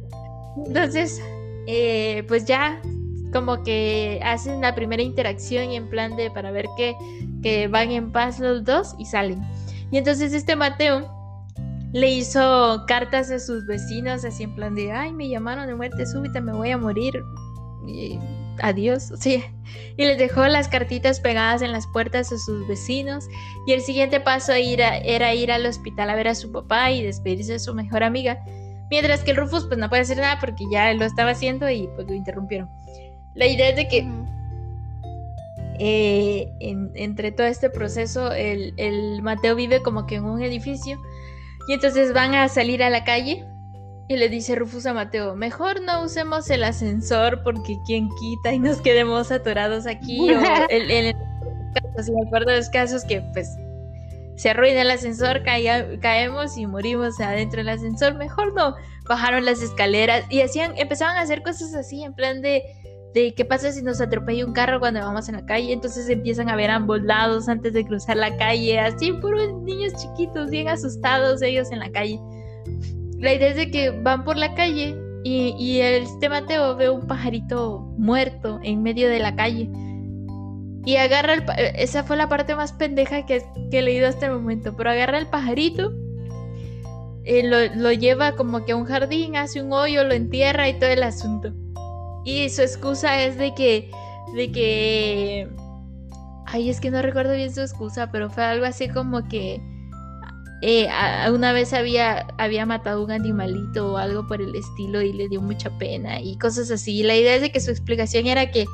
Entonces, 0.67 1.19
eh, 1.67 2.23
pues 2.27 2.45
ya 2.45 2.79
como 3.31 3.63
que 3.63 4.19
hacen 4.23 4.61
la 4.61 4.75
primera 4.75 5.01
interacción 5.01 5.71
y 5.71 5.75
en 5.75 5.89
plan 5.89 6.15
de 6.15 6.29
para 6.29 6.51
ver 6.51 6.67
que, 6.77 6.95
que 7.41 7.67
van 7.67 7.91
en 7.91 8.11
paz 8.11 8.39
los 8.39 8.63
dos 8.63 8.93
y 8.99 9.05
salen. 9.05 9.41
Y 9.91 9.97
entonces 9.97 10.33
este 10.33 10.55
Mateo 10.55 11.09
le 11.93 12.09
hizo 12.09 12.83
cartas 12.87 13.31
a 13.31 13.39
sus 13.39 13.65
vecinos 13.65 14.25
así 14.25 14.43
en 14.43 14.55
plan 14.55 14.75
de, 14.75 14.91
ay, 14.91 15.13
me 15.13 15.29
llamaron 15.29 15.67
de 15.67 15.75
muerte 15.75 16.05
súbita, 16.05 16.41
me 16.41 16.51
voy 16.51 16.71
a 16.71 16.77
morir. 16.77 17.23
Y, 17.87 18.19
adiós, 18.61 19.11
sí. 19.19 19.43
Y 19.95 20.05
les 20.05 20.17
dejó 20.17 20.45
las 20.47 20.67
cartitas 20.67 21.19
pegadas 21.19 21.61
en 21.61 21.71
las 21.71 21.85
puertas 21.87 22.31
a 22.31 22.37
sus 22.37 22.67
vecinos. 22.67 23.25
Y 23.67 23.73
el 23.73 23.81
siguiente 23.81 24.19
paso 24.19 24.53
era, 24.53 24.97
era 24.97 25.33
ir 25.33 25.51
al 25.51 25.65
hospital 25.65 26.09
a 26.09 26.15
ver 26.15 26.27
a 26.27 26.35
su 26.35 26.51
papá 26.51 26.91
y 26.91 27.03
despedirse 27.03 27.53
de 27.53 27.59
su 27.59 27.73
mejor 27.75 28.03
amiga. 28.03 28.43
Mientras 28.89 29.23
que 29.23 29.31
el 29.31 29.37
Rufus 29.37 29.65
pues 29.65 29.77
no 29.79 29.87
puede 29.89 30.01
hacer 30.01 30.17
nada 30.17 30.39
porque 30.39 30.65
ya 30.71 30.93
lo 30.93 31.05
estaba 31.05 31.31
haciendo 31.31 31.69
y 31.69 31.87
pues 31.95 32.07
lo 32.07 32.13
interrumpieron. 32.13 32.69
La 33.35 33.47
idea 33.47 33.69
es 33.69 33.75
de 33.75 33.87
que 33.87 34.07
eh, 35.79 36.51
entre 36.59 37.31
todo 37.31 37.47
este 37.47 37.69
proceso, 37.69 38.31
el, 38.31 39.21
Mateo 39.21 39.55
vive 39.55 39.81
como 39.81 40.05
que 40.05 40.15
en 40.15 40.25
un 40.25 40.41
edificio 40.41 40.99
y 41.67 41.73
entonces 41.73 42.13
van 42.13 42.35
a 42.35 42.47
salir 42.49 42.83
a 42.83 42.89
la 42.89 43.03
calle 43.03 43.45
y 44.07 44.17
le 44.17 44.29
dice 44.29 44.55
Rufus 44.55 44.85
a 44.85 44.93
Mateo, 44.93 45.35
mejor 45.35 45.81
no 45.81 46.03
usemos 46.03 46.49
el 46.49 46.63
ascensor 46.63 47.41
porque 47.43 47.77
quien 47.85 48.09
quita 48.19 48.53
y 48.53 48.59
nos 48.59 48.81
quedemos 48.81 49.31
atorados 49.31 49.87
aquí. 49.87 50.19
o 50.19 50.39
el, 50.69 50.91
el, 50.91 51.15
me 51.15 52.27
acuerdo 52.27 52.51
de 52.51 52.57
los 52.57 52.69
casos 52.69 53.05
que 53.05 53.21
pues 53.33 53.49
se 54.35 54.49
arruina 54.49 54.81
el 54.81 54.91
ascensor, 54.91 55.43
caemos 55.43 56.57
y 56.57 56.65
morimos 56.65 57.19
adentro 57.19 57.59
del 57.59 57.69
ascensor, 57.69 58.15
mejor 58.15 58.53
no. 58.53 58.75
Bajaron 59.07 59.45
las 59.45 59.61
escaleras 59.61 60.25
y 60.29 60.41
hacían, 60.41 60.77
empezaban 60.77 61.17
a 61.17 61.21
hacer 61.21 61.43
cosas 61.43 61.73
así 61.75 62.03
en 62.03 62.13
plan 62.13 62.41
de 62.41 62.63
de 63.13 63.33
qué 63.35 63.45
pasa 63.45 63.71
si 63.71 63.83
nos 63.83 64.01
atropella 64.01 64.45
un 64.45 64.53
carro 64.53 64.79
cuando 64.79 64.99
vamos 64.99 65.29
en 65.29 65.35
la 65.35 65.45
calle, 65.45 65.71
entonces 65.71 66.09
empiezan 66.09 66.49
a 66.49 66.55
ver 66.55 66.71
ambos 66.71 67.01
lados 67.03 67.47
antes 67.47 67.73
de 67.73 67.85
cruzar 67.85 68.17
la 68.17 68.35
calle, 68.37 68.79
así 68.79 69.13
puros 69.13 69.53
niños 69.61 69.93
chiquitos, 69.93 70.49
bien 70.49 70.67
asustados 70.67 71.41
ellos 71.41 71.71
en 71.71 71.79
la 71.79 71.91
calle. 71.91 72.19
La 73.19 73.33
idea 73.33 73.49
es 73.49 73.55
de 73.55 73.69
que 73.71 73.91
van 73.91 74.23
por 74.23 74.35
la 74.37 74.55
calle 74.55 74.95
y, 75.23 75.55
y 75.59 75.81
este 75.81 76.27
Mateo 76.27 76.75
ve 76.75 76.89
un 76.89 77.07
pajarito 77.07 77.81
muerto 77.97 78.59
en 78.63 78.81
medio 78.81 79.07
de 79.09 79.19
la 79.19 79.35
calle. 79.35 79.69
Y 80.85 80.97
agarra 80.97 81.35
el... 81.35 81.43
Esa 81.75 82.03
fue 82.03 82.17
la 82.17 82.27
parte 82.27 82.55
más 82.55 82.73
pendeja 82.73 83.25
que, 83.25 83.43
he 83.71 83.81
leído 83.81 84.07
hasta 84.07 84.25
el 84.25 84.33
momento, 84.33 84.75
pero 84.75 84.89
agarra 84.89 85.19
el 85.19 85.27
pajarito, 85.27 85.93
eh, 87.23 87.43
lo, 87.43 87.81
lo 87.81 87.93
lleva 87.93 88.33
como 88.33 88.65
que 88.65 88.73
a 88.73 88.75
un 88.75 88.85
jardín, 88.85 89.37
hace 89.37 89.61
un 89.61 89.71
hoyo, 89.71 90.03
lo 90.03 90.13
entierra 90.13 90.67
y 90.67 90.73
todo 90.73 90.89
el 90.89 91.03
asunto. 91.03 91.53
Y 92.25 92.49
su 92.49 92.61
excusa 92.61 93.23
es 93.23 93.37
de 93.37 93.53
que, 93.53 93.91
de 94.35 94.51
que, 94.51 95.49
ay, 96.45 96.69
es 96.69 96.79
que 96.79 96.91
no 96.91 97.01
recuerdo 97.01 97.33
bien 97.35 97.53
su 97.53 97.61
excusa, 97.61 98.11
pero 98.11 98.29
fue 98.29 98.43
algo 98.43 98.65
así 98.65 98.87
como 98.89 99.27
que 99.27 99.61
eh, 100.65 100.87
una 101.29 101.51
vez 101.51 101.73
había, 101.73 102.25
había 102.37 102.65
matado 102.65 103.03
un 103.03 103.11
animalito 103.11 103.91
o 103.93 103.97
algo 103.97 104.25
por 104.27 104.41
el 104.41 104.55
estilo 104.55 105.01
y 105.01 105.11
le 105.11 105.27
dio 105.27 105.41
mucha 105.41 105.69
pena 105.77 106.21
y 106.21 106.37
cosas 106.37 106.71
así. 106.71 107.03
La 107.03 107.17
idea 107.17 107.35
es 107.35 107.41
de 107.41 107.51
que 107.51 107.59
su 107.59 107.69
explicación 107.69 108.27
era 108.27 108.49
que, 108.49 108.65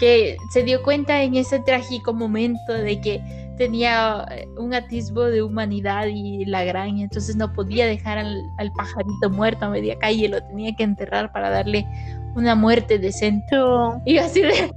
que 0.00 0.36
se 0.52 0.64
dio 0.64 0.82
cuenta 0.82 1.22
en 1.22 1.36
ese 1.36 1.60
trágico 1.60 2.12
momento 2.12 2.72
de 2.72 3.00
que 3.00 3.45
tenía 3.56 4.26
eh, 4.30 4.46
un 4.56 4.74
atisbo 4.74 5.24
de 5.24 5.42
humanidad 5.42 6.06
y 6.06 6.44
la 6.44 6.64
gran, 6.64 6.98
entonces 6.98 7.36
no 7.36 7.52
podía 7.52 7.86
dejar 7.86 8.18
al, 8.18 8.42
al, 8.58 8.72
pajarito 8.72 9.30
muerto 9.30 9.66
a 9.66 9.70
media 9.70 9.98
calle, 9.98 10.28
lo 10.28 10.42
tenía 10.42 10.74
que 10.76 10.84
enterrar 10.84 11.32
para 11.32 11.50
darle 11.50 11.86
una 12.34 12.54
muerte 12.54 12.98
decente. 12.98 13.56
Y 14.04 14.18
así 14.18 14.42
de 14.42 14.70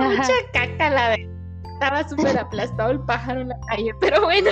una 0.00 0.10
mucha 0.10 0.32
caca, 0.52 0.90
la 0.90 1.08
verdad. 1.10 1.36
Estaba 1.74 2.08
súper 2.08 2.38
aplastado 2.38 2.90
el 2.90 3.00
pájaro 3.00 3.42
en 3.42 3.48
la 3.48 3.60
calle, 3.68 3.92
pero 4.00 4.22
bueno. 4.22 4.50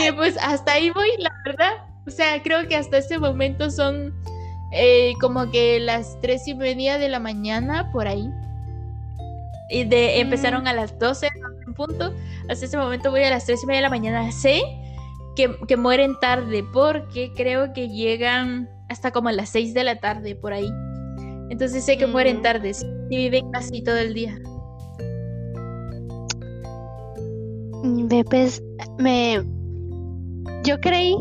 Y 0.00 0.12
pues 0.12 0.36
hasta 0.40 0.72
ahí 0.72 0.90
voy, 0.90 1.08
la 1.18 1.32
verdad. 1.44 1.72
O 2.06 2.10
sea, 2.10 2.40
creo 2.42 2.66
que 2.68 2.76
hasta 2.76 2.98
este 2.98 3.18
momento 3.18 3.70
son 3.70 4.14
eh, 4.72 5.14
como 5.20 5.50
que 5.50 5.80
las 5.80 6.18
tres 6.20 6.46
y 6.46 6.54
media 6.54 6.98
de 6.98 7.08
la 7.08 7.18
mañana, 7.18 7.90
por 7.92 8.06
ahí. 8.06 8.30
Y 9.70 9.84
de, 9.84 10.20
empezaron 10.20 10.64
mm. 10.64 10.68
a 10.68 10.72
las 10.72 10.98
12 10.98 11.26
en 11.26 11.42
punto. 11.76 12.12
Hasta 12.48 12.64
ese 12.64 12.76
momento 12.76 13.10
voy 13.10 13.22
a 13.22 13.30
las 13.30 13.46
tres 13.46 13.62
y 13.62 13.66
media 13.66 13.78
de 13.78 13.82
la 13.82 13.90
mañana. 13.90 14.32
Sé 14.32 14.62
que, 15.36 15.56
que 15.68 15.76
mueren 15.76 16.18
tarde 16.20 16.64
porque 16.72 17.32
creo 17.34 17.72
que 17.72 17.88
llegan 17.88 18.68
hasta 18.88 19.10
como 19.10 19.28
a 19.28 19.32
las 19.32 19.50
6 19.50 19.74
de 19.74 19.84
la 19.84 19.96
tarde 20.00 20.34
por 20.34 20.52
ahí. 20.52 20.70
Entonces 21.50 21.84
sé 21.84 21.96
que 21.96 22.06
mueren 22.06 22.42
tardes 22.42 22.84
y 23.10 23.16
viven 23.16 23.50
casi 23.50 23.82
todo 23.82 23.98
el 23.98 24.14
día. 24.14 24.38
Pues 28.30 28.62
me 28.98 29.42
yo 30.64 30.80
creí 30.80 31.16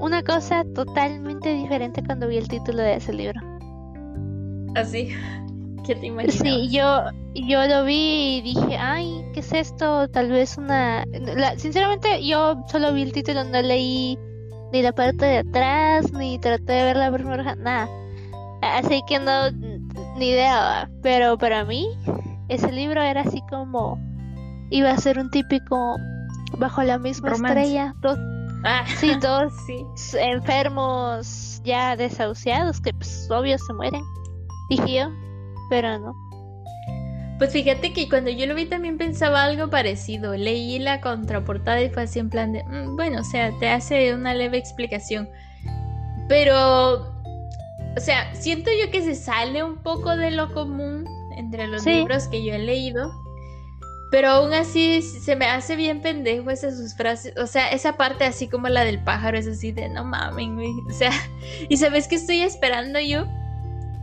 una 0.00 0.22
cosa 0.22 0.64
totalmente 0.74 1.52
diferente 1.54 2.02
cuando 2.04 2.26
vi 2.26 2.38
el 2.38 2.48
título 2.48 2.82
de 2.82 2.96
ese 2.96 3.12
libro. 3.12 3.40
Así. 4.74 5.10
¿Qué 5.86 5.94
te 5.94 6.06
imaginas? 6.06 6.36
Sí, 6.36 6.68
yo 6.70 7.04
yo 7.34 7.66
lo 7.66 7.84
vi 7.84 8.38
y 8.38 8.42
dije, 8.42 8.76
"Ay, 8.76 9.24
¿qué 9.32 9.40
es 9.40 9.52
esto? 9.52 10.08
Tal 10.08 10.30
vez 10.30 10.58
una 10.58 11.04
sinceramente 11.56 12.26
yo 12.26 12.56
solo 12.68 12.92
vi 12.92 13.02
el 13.02 13.12
título, 13.12 13.44
no 13.44 13.62
leí 13.62 14.18
ni 14.72 14.82
la 14.82 14.92
parte 14.92 15.24
de 15.24 15.38
atrás, 15.38 16.12
ni 16.12 16.38
traté 16.38 16.72
de 16.72 16.84
ver 16.84 16.96
la 16.96 17.10
primera, 17.12 17.54
nada. 17.56 17.88
Así 18.62 19.02
que 19.08 19.18
no, 19.18 19.50
ni 20.16 20.28
idea, 20.28 20.90
pero 21.02 21.38
para 21.38 21.64
mí 21.64 21.88
ese 22.48 22.70
libro 22.72 23.02
era 23.02 23.22
así 23.22 23.42
como 23.48 23.98
iba 24.70 24.90
a 24.90 24.96
ser 24.96 25.18
un 25.18 25.30
típico 25.30 25.96
bajo 26.58 26.82
la 26.82 26.98
misma 26.98 27.32
estrella, 27.32 27.94
dos, 28.02 28.18
ah, 28.64 28.84
sí, 28.86 29.12
dos 29.20 29.52
enfermos 30.14 31.60
ya 31.64 31.96
desahuciados 31.96 32.80
que 32.80 32.92
pues 32.92 33.28
obvio 33.30 33.56
se 33.58 33.72
mueren, 33.72 34.02
dije 34.68 34.94
yo, 34.94 35.10
pero 35.70 35.98
no. 35.98 36.14
Pues 37.38 37.52
fíjate 37.52 37.94
que 37.94 38.06
cuando 38.06 38.30
yo 38.30 38.44
lo 38.44 38.54
vi 38.54 38.66
también 38.66 38.98
pensaba 38.98 39.44
algo 39.44 39.70
parecido. 39.70 40.36
Leí 40.36 40.78
la 40.78 41.00
contraportada 41.00 41.80
y 41.80 41.88
fue 41.88 42.02
así 42.02 42.18
en 42.18 42.28
plan 42.28 42.52
de, 42.52 42.62
mm, 42.64 42.96
bueno, 42.96 43.20
o 43.22 43.24
sea, 43.24 43.50
te 43.58 43.70
hace 43.70 44.12
una 44.12 44.34
leve 44.34 44.58
explicación. 44.58 45.26
Pero, 46.28 47.14
o 47.96 48.00
sea, 48.00 48.34
siento 48.34 48.70
yo 48.78 48.90
que 48.90 49.00
se 49.00 49.14
sale 49.14 49.64
un 49.64 49.78
poco 49.78 50.14
de 50.16 50.32
lo 50.32 50.52
común 50.52 51.06
entre 51.34 51.66
los 51.66 51.86
libros 51.86 52.28
que 52.28 52.44
yo 52.44 52.52
he 52.52 52.58
leído. 52.58 53.10
Pero 54.10 54.28
aún 54.28 54.52
así 54.52 55.00
se 55.00 55.34
me 55.34 55.46
hace 55.46 55.76
bien 55.76 56.02
pendejo 56.02 56.50
esas 56.50 56.76
sus 56.76 56.94
frases. 56.94 57.32
O 57.38 57.46
sea, 57.46 57.70
esa 57.70 57.96
parte 57.96 58.24
así 58.24 58.48
como 58.48 58.68
la 58.68 58.84
del 58.84 59.02
pájaro 59.02 59.38
es 59.38 59.46
así 59.46 59.72
de 59.72 59.88
no 59.88 60.04
mames, 60.04 60.52
güey. 60.52 60.74
O 60.88 60.92
sea, 60.92 61.12
¿y 61.70 61.78
sabes 61.78 62.06
qué 62.06 62.16
estoy 62.16 62.42
esperando 62.42 63.00
yo? 63.00 63.26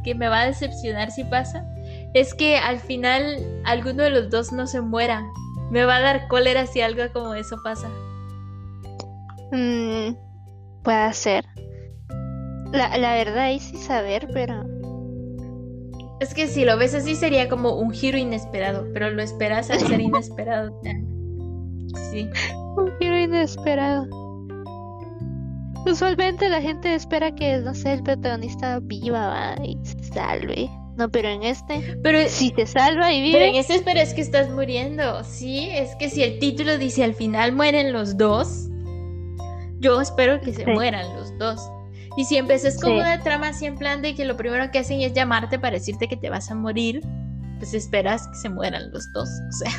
Que 0.03 0.15
me 0.15 0.29
va 0.29 0.41
a 0.41 0.45
decepcionar 0.45 1.12
si 1.12 1.23
pasa 1.25 1.65
es 2.13 2.33
que 2.33 2.57
al 2.57 2.79
final 2.79 3.62
alguno 3.65 4.03
de 4.03 4.10
los 4.10 4.29
dos 4.29 4.51
no 4.51 4.67
se 4.67 4.81
muera. 4.81 5.23
Me 5.69 5.86
va 5.86 5.97
a 5.97 6.01
dar 6.01 6.27
cólera 6.27 6.65
si 6.65 6.81
algo 6.81 7.03
como 7.13 7.33
eso 7.33 7.57
pasa. 7.63 7.89
Mm, 9.51 10.15
puede 10.83 11.13
ser. 11.13 11.45
La, 12.71 12.97
la 12.97 13.13
verdad 13.13 13.39
ahí 13.39 13.60
sí 13.60 13.77
saber, 13.77 14.27
pero... 14.33 14.65
Es 16.19 16.33
que 16.33 16.47
si 16.47 16.65
lo 16.65 16.77
ves 16.77 16.95
así 16.95 17.15
sería 17.15 17.47
como 17.47 17.75
un 17.75 17.91
giro 17.91 18.17
inesperado, 18.17 18.88
pero 18.93 19.12
lo 19.12 19.21
esperas 19.21 19.69
al 19.69 19.79
ser 19.79 20.01
inesperado. 20.01 20.81
Sí. 22.12 22.29
Un 22.77 22.91
giro 22.99 23.19
inesperado. 23.19 24.26
Usualmente 25.88 26.50
la 26.50 26.62
gente 26.62 26.93
espera 26.93 27.34
que, 27.34 27.58
no 27.60 27.73
sé, 27.73 27.93
el 27.93 28.04
protagonista 28.04 28.80
viva 28.82 29.56
y 29.63 29.78
se 29.84 30.04
salve. 30.13 30.69
No, 30.97 31.10
pero 31.10 31.30
en 31.30 31.43
este, 31.43 31.97
pero 32.02 32.28
si 32.28 32.52
te 32.52 32.65
salva 32.65 33.13
y 33.13 33.21
vive. 33.21 33.38
Pero 33.38 33.52
en 33.52 33.56
este, 33.56 33.82
pero 33.86 34.00
es 34.00 34.13
que 34.13 34.21
estás 34.21 34.50
muriendo. 34.50 35.23
Sí, 35.23 35.69
es 35.69 35.95
que 35.95 36.10
si 36.10 36.23
el 36.23 36.39
título 36.39 36.78
dice 36.78 37.04
al 37.04 37.13
final 37.13 37.52
mueren 37.52 37.93
los 37.93 38.17
dos, 38.17 38.67
yo 39.80 40.02
espero 40.02 40.41
que 40.41 40.54
se 40.54 40.65
mueran 40.65 41.15
los 41.15 41.38
dos. 41.38 41.62
Y 42.17 42.26
si 42.26 42.38
empezas 42.38 42.82
con 42.82 42.93
una 42.93 43.21
trama 43.21 43.50
así 43.50 43.67
en 43.67 43.78
plan 43.78 44.02
de 44.02 44.15
que 44.15 44.26
lo 44.26 44.36
primero 44.38 44.71
que 44.71 44.80
hacen 44.80 45.02
es 45.02 45.13
llamarte 45.13 45.60
para 45.60 45.76
decirte 45.76 46.08
que 46.08 46.17
te 46.17 46.32
vas 46.32 46.50
a 46.50 46.56
morir, 46.56 47.02
pues 47.60 47.76
esperas 47.76 48.28
que 48.28 48.36
se 48.36 48.50
mueran 48.50 48.91
los 48.91 49.06
dos. 49.13 49.30
O 49.30 49.52
sea, 49.52 49.71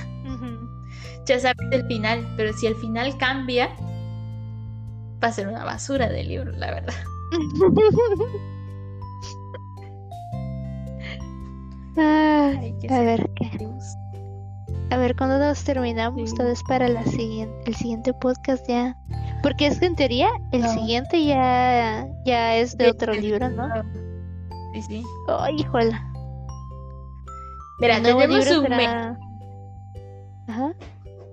ya 1.27 1.40
sabes 1.40 1.66
el 1.73 1.85
final, 1.87 2.25
pero 2.37 2.53
si 2.53 2.68
el 2.68 2.77
final 2.77 3.18
cambia, 3.18 3.71
va 5.22 5.28
a 5.28 5.33
ser 5.33 5.48
una 5.48 5.64
basura 5.64 6.09
de 6.09 6.24
libro, 6.24 6.52
la 6.52 6.70
verdad. 6.70 6.94
a 11.96 13.00
ver 13.00 13.31
qué. 13.37 13.50
A 14.90 14.96
ver 14.96 15.14
cuándo 15.16 15.38
nos 15.38 15.62
terminamos. 15.64 16.35
Todo 16.35 16.48
es 16.48 16.62
para 16.64 16.88
la 16.88 17.04
siguiente, 17.04 17.54
el 17.66 17.74
siguiente 17.74 18.14
podcast 18.14 18.66
ya. 18.68 18.96
Porque 19.42 19.66
es 19.66 19.78
que 19.78 19.87
en 19.87 19.96
teoría 19.96 20.28
el 20.52 20.66
siguiente 20.68 21.24
ya, 21.24 22.09
ya 22.24 22.57
es 22.57 22.76
de 22.76 22.90
otro 22.90 23.12
libro, 23.12 23.48
¿no? 23.50 23.68
Sí, 24.74 24.83
sí. 24.83 25.02
Ay, 25.28 25.57
híjola. 25.61 26.04
Mira, 27.81 28.02
tenemos 28.02 28.50
un 28.50 28.72
Ajá. 30.48 30.72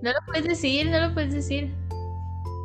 No 0.02 0.12
lo 0.12 0.18
puedes 0.26 0.44
decir, 0.44 0.90
no 0.90 1.00
lo 1.00 1.14
puedes 1.14 1.32
decir. 1.32 1.74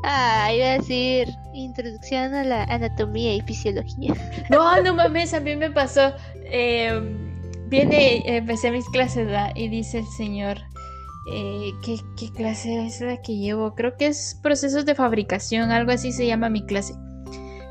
Ah, 0.04 0.52
iba 0.54 0.66
a 0.66 0.78
decir 0.78 1.28
introducción 1.54 2.34
a 2.34 2.44
la 2.44 2.64
anatomía 2.64 3.36
y 3.36 3.42
fisiología. 3.42 4.14
No, 4.50 4.82
no 4.82 4.96
mames, 4.96 5.34
a 5.34 5.40
mí 5.40 5.56
me 5.56 5.70
pasó. 5.70 6.14
Eh, 6.46 7.00
Viene, 7.72 8.22
empecé 8.26 8.70
mis 8.70 8.86
clases 8.90 9.30
y 9.56 9.70
dice 9.70 10.00
el 10.00 10.06
señor, 10.06 10.58
eh, 11.34 11.72
¿qué, 11.82 12.30
clase 12.36 12.86
es 12.86 13.00
la 13.00 13.22
que 13.22 13.38
llevo? 13.38 13.76
Creo 13.76 13.96
que 13.96 14.08
es 14.08 14.38
procesos 14.44 14.86
de 14.86 14.94
fabricación, 14.94 15.72
algo 15.72 15.94
así 15.94 16.12
se 16.12 16.28
llama 16.28 16.50
mi 16.50 16.66
clase. 16.66 16.94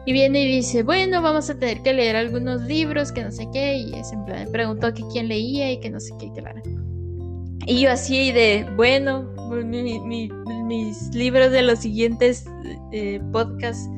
Y 0.06 0.14
viene 0.14 0.40
y 0.44 0.56
dice, 0.56 0.84
bueno, 0.84 1.20
vamos 1.20 1.50
a 1.50 1.58
tener 1.58 1.82
que 1.82 1.92
leer 1.92 2.16
algunos 2.16 2.62
libros, 2.62 3.12
que 3.12 3.22
no 3.22 3.30
sé 3.30 3.46
qué, 3.52 3.76
y 3.76 3.94
es 3.94 4.10
en 4.10 4.24
plan, 4.24 4.48
preguntó 4.50 4.94
que 4.94 5.02
quién 5.12 5.28
leía 5.28 5.70
y 5.70 5.80
que 5.80 5.90
no 5.90 6.00
sé 6.00 6.14
qué, 6.18 6.32
claro. 6.32 6.62
Y 7.66 7.80
yo 7.80 7.90
así 7.90 8.32
de, 8.32 8.66
bueno, 8.76 9.30
mis 9.50 11.14
libros 11.14 11.50
de 11.50 11.62
los 11.62 11.80
siguientes 11.80 12.46
eh, 12.92 13.20
podcasts, 13.32 13.88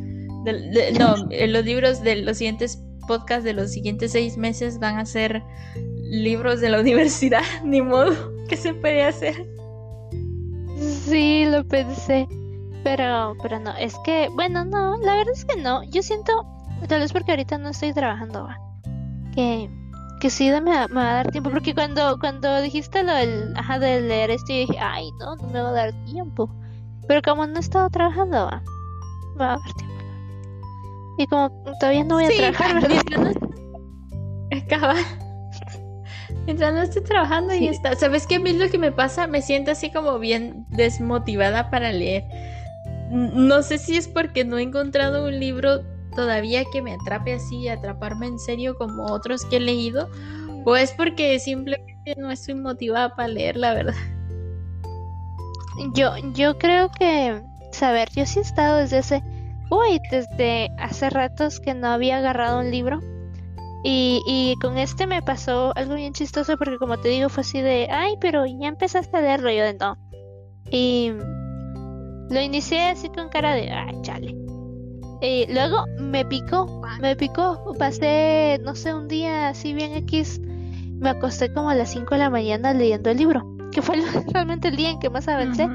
no, 0.98 1.14
los 1.46 1.64
libros 1.64 2.02
de 2.02 2.16
los 2.16 2.38
siguientes 2.38 2.82
podcasts 3.06 3.44
de 3.44 3.52
los 3.52 3.70
siguientes 3.70 4.12
seis 4.12 4.36
meses 4.36 4.78
van 4.78 4.98
a 4.98 5.04
ser 5.04 5.42
libros 6.02 6.60
de 6.60 6.70
la 6.70 6.80
universidad, 6.86 7.42
ni 7.64 7.80
modo, 7.80 8.12
¿qué 8.48 8.56
se 8.56 8.74
puede 8.74 9.02
hacer? 9.04 9.46
Sí, 10.78 11.44
lo 11.46 11.66
pensé, 11.66 12.26
pero, 12.82 13.36
pero 13.42 13.60
no, 13.60 13.76
es 13.76 13.94
que, 14.04 14.28
bueno, 14.34 14.64
no, 14.64 14.98
la 14.98 15.16
verdad 15.16 15.34
es 15.34 15.44
que 15.44 15.60
no, 15.60 15.82
yo 15.84 16.02
siento, 16.02 16.46
tal 16.88 17.00
vez 17.00 17.12
porque 17.12 17.32
ahorita 17.32 17.58
no 17.58 17.68
estoy 17.68 17.92
trabajando, 17.92 18.48
que, 19.34 19.70
que 20.22 20.30
sí 20.30 20.52
me, 20.52 20.87
va 20.87 21.11
a 21.11 21.14
dar 21.14 21.32
tiempo, 21.32 21.50
porque 21.50 21.74
cuando, 21.74 22.16
cuando 22.20 22.62
dijiste 22.62 23.02
lo 23.02 23.12
del, 23.12 23.52
ajá, 23.56 23.80
de 23.80 24.02
leer 24.02 24.30
esto, 24.30 24.52
yo 24.52 24.61
dije, 24.61 24.78
ay, 24.78 25.11
no, 25.18 25.35
no 25.35 25.48
me 25.48 25.61
va 25.61 25.70
a 25.70 25.72
dar 25.72 25.92
tiempo, 26.04 26.48
pero 27.08 27.20
como 27.22 27.44
no 27.44 27.56
he 27.56 27.61
estado 27.61 27.90
trabajando, 27.90 28.46
va, 28.46 28.62
me 29.32 29.38
va 29.38 29.54
a 29.54 29.56
dar 29.56 29.74
tiempo. 29.76 30.04
Y 31.18 31.26
como 31.26 31.50
todavía 31.80 32.04
no 32.04 32.14
voy 32.14 32.26
a 32.26 32.28
trabajar, 32.28 32.88
¿verdad? 33.11 33.35
Acaba. 34.64 34.94
Mientras 36.46 36.72
no 36.72 36.82
estoy 36.82 37.02
trabajando 37.02 37.54
y 37.54 37.66
está. 37.66 37.96
¿Sabes 37.96 38.28
qué? 38.28 38.37
A 38.37 38.40
mí 38.40 38.52
lo 38.52 38.70
que 38.70 38.78
me 38.78 38.92
pasa, 38.92 39.26
me 39.26 39.42
siento 39.42 39.72
así 39.72 39.90
como 39.90 40.20
bien 40.20 40.66
desmotivada 40.70 41.68
para 41.68 41.90
leer. 41.90 42.22
No 43.11 43.61
sé 43.64 43.76
si 43.76 43.96
es 43.96 44.06
porque 44.06 44.44
no 44.44 44.58
he 44.58 44.62
encontrado 44.62 45.26
un 45.26 45.40
libro 45.40 45.82
todavía 46.14 46.64
que 46.72 46.83
me 46.83 46.94
atrape 46.94 47.35
así, 47.35 47.68
atraparme 47.68 48.27
en 48.27 48.38
serio 48.38 48.77
como 48.77 49.07
otros 49.07 49.44
que 49.44 49.57
he 49.57 49.61
leído, 49.61 50.09
o 50.64 50.77
es 50.77 50.92
porque 50.92 51.38
simplemente 51.38 52.14
no 52.16 52.31
estoy 52.31 52.55
motivada 52.55 53.14
para 53.14 53.29
leer, 53.29 53.57
la 53.57 53.75
verdad. 53.75 53.94
Yo, 55.94 56.12
yo 56.35 56.59
creo 56.59 56.90
que, 56.90 57.42
saber, 57.72 58.09
yo 58.14 58.27
sí 58.27 58.38
he 58.38 58.42
estado 58.42 58.79
desde 58.79 58.98
ese, 58.98 59.22
uy, 59.70 60.01
desde 60.11 60.70
hace 60.79 61.11
ratos 61.11 61.61
que 61.61 61.75
no 61.75 61.88
había 61.88 62.18
agarrado 62.18 62.61
un 62.61 62.70
libro 62.70 63.01
y, 63.85 64.22
y 64.27 64.55
con 64.61 64.79
este 64.79 65.07
me 65.07 65.22
pasó 65.22 65.72
algo 65.75 65.94
bien 65.94 66.12
chistoso 66.12 66.57
porque 66.57 66.79
como 66.79 66.98
te 66.98 67.09
digo 67.09 67.29
fue 67.29 67.40
así 67.40 67.61
de, 67.61 67.88
ay, 67.90 68.16
pero 68.20 68.46
ya 68.46 68.68
empezaste 68.68 69.16
a 69.16 69.20
leerlo 69.20 69.51
yo 69.51 69.64
de 69.64 69.75
no. 69.75 69.96
Y 70.70 71.12
lo 72.31 72.40
inicié 72.40 72.90
así 72.90 73.09
con 73.09 73.29
cara 73.29 73.55
de, 73.55 73.70
ay, 73.70 74.01
chale. 74.03 74.41
Y 75.22 75.46
luego 75.46 75.87
me 76.00 76.24
picó, 76.24 76.82
me 77.00 77.14
picó. 77.14 77.74
Pasé, 77.78 78.58
no 78.62 78.74
sé, 78.74 78.92
un 78.92 79.06
día 79.06 79.50
así 79.50 79.72
bien 79.72 79.94
X. 79.94 80.40
Me 80.98 81.11
acosté 81.11 81.52
como 81.52 81.70
a 81.70 81.76
las 81.76 81.90
5 81.90 82.14
de 82.14 82.18
la 82.18 82.30
mañana 82.30 82.74
leyendo 82.74 83.11
el 83.11 83.18
libro, 83.18 83.56
que 83.70 83.82
fue 83.82 83.96
realmente 84.35 84.68
el 84.68 84.76
día 84.76 84.90
en 84.90 84.98
que 84.98 85.11
más 85.11 85.28
avancé. 85.28 85.68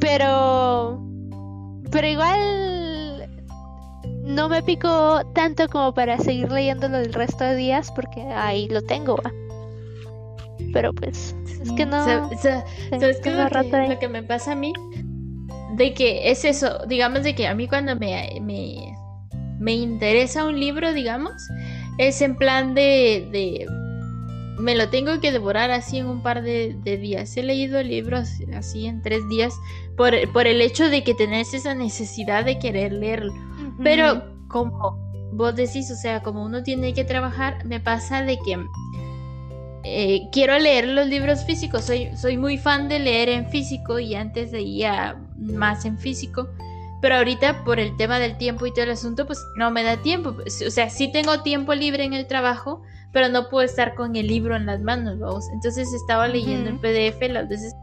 Pero, 0.00 1.00
pero 1.92 2.06
igual 2.08 3.30
no 4.24 4.48
me 4.48 4.60
picó 4.62 5.24
tanto 5.34 5.68
como 5.68 5.94
para 5.94 6.18
seguir 6.18 6.50
leyéndolo 6.50 6.98
el 6.98 7.12
resto 7.12 7.44
de 7.44 7.54
días 7.54 7.92
porque 7.92 8.22
ahí 8.22 8.68
lo 8.68 8.82
tengo. 8.82 9.16
Pero 10.72 10.92
pues, 10.92 11.36
es 11.62 11.70
que 11.72 11.86
no. 11.86 12.04
¿Sabes 12.04 13.20
qué 13.20 13.30
es 13.30 13.88
lo 13.88 13.98
que, 14.00 14.08
me 14.08 14.24
pasa 14.24 14.52
a 14.52 14.54
mí? 14.56 14.72
De 15.72 15.94
que 15.94 16.30
es 16.30 16.44
eso, 16.44 16.84
digamos, 16.86 17.22
de 17.22 17.34
que 17.34 17.46
a 17.46 17.54
mí 17.54 17.66
cuando 17.66 17.96
me, 17.96 18.38
me, 18.42 18.94
me 19.58 19.72
interesa 19.72 20.44
un 20.44 20.58
libro, 20.58 20.92
digamos, 20.92 21.32
es 21.98 22.20
en 22.20 22.36
plan 22.36 22.74
de, 22.74 23.28
de 23.30 23.66
me 24.58 24.74
lo 24.74 24.88
tengo 24.88 25.20
que 25.20 25.32
devorar 25.32 25.70
así 25.70 25.98
en 25.98 26.06
un 26.06 26.22
par 26.22 26.42
de, 26.42 26.76
de, 26.82 26.96
días. 26.96 27.36
He 27.36 27.42
leído 27.42 27.82
libros 27.82 28.28
así 28.54 28.86
en 28.86 29.02
tres 29.02 29.28
días 29.28 29.54
por, 29.96 30.14
por, 30.32 30.46
el 30.46 30.60
hecho 30.60 30.88
de 30.88 31.02
que 31.02 31.14
tenés 31.14 31.54
esa 31.54 31.74
necesidad 31.74 32.44
de 32.44 32.58
querer 32.58 32.92
leerlo. 32.92 33.32
Pero 33.82 34.22
como 34.48 34.98
vos 35.32 35.56
decís, 35.56 35.90
o 35.90 35.96
sea, 35.96 36.22
como 36.22 36.44
uno 36.44 36.62
tiene 36.62 36.92
que 36.92 37.04
trabajar, 37.04 37.64
me 37.64 37.80
pasa 37.80 38.22
de 38.22 38.38
que 38.38 38.58
eh, 39.84 40.28
quiero 40.30 40.58
leer 40.58 40.88
los 40.88 41.08
libros 41.08 41.44
físicos. 41.44 41.84
Soy, 41.84 42.10
soy 42.16 42.36
muy 42.36 42.58
fan 42.58 42.88
de 42.88 42.98
leer 42.98 43.30
en 43.30 43.48
físico 43.48 43.98
y 43.98 44.14
antes 44.14 44.52
leía 44.52 45.16
más 45.42 45.84
en 45.84 45.98
físico. 45.98 46.48
pero 47.00 47.16
ahorita 47.16 47.64
por 47.64 47.80
el 47.80 47.96
tema 47.96 48.20
del 48.20 48.38
tiempo 48.38 48.64
y 48.64 48.72
todo 48.72 48.84
el 48.84 48.90
asunto, 48.92 49.26
pues 49.26 49.44
no 49.56 49.72
me 49.72 49.82
da 49.82 49.96
tiempo. 49.96 50.36
O 50.66 50.70
sea, 50.70 50.88
sí 50.88 51.10
tengo 51.10 51.42
tiempo 51.42 51.74
libre 51.74 52.04
en 52.04 52.12
el 52.12 52.28
trabajo, 52.28 52.82
pero 53.12 53.28
no 53.28 53.48
puedo 53.48 53.64
estar 53.64 53.96
con 53.96 54.14
el 54.14 54.28
libro 54.28 54.54
en 54.54 54.66
las 54.66 54.80
manos, 54.80 55.18
vamos. 55.18 55.44
Entonces 55.52 55.92
estaba 55.92 56.28
leyendo 56.28 56.70
el 56.70 56.78
PDF 56.78 57.20
las 57.28 57.48
veces 57.48 57.74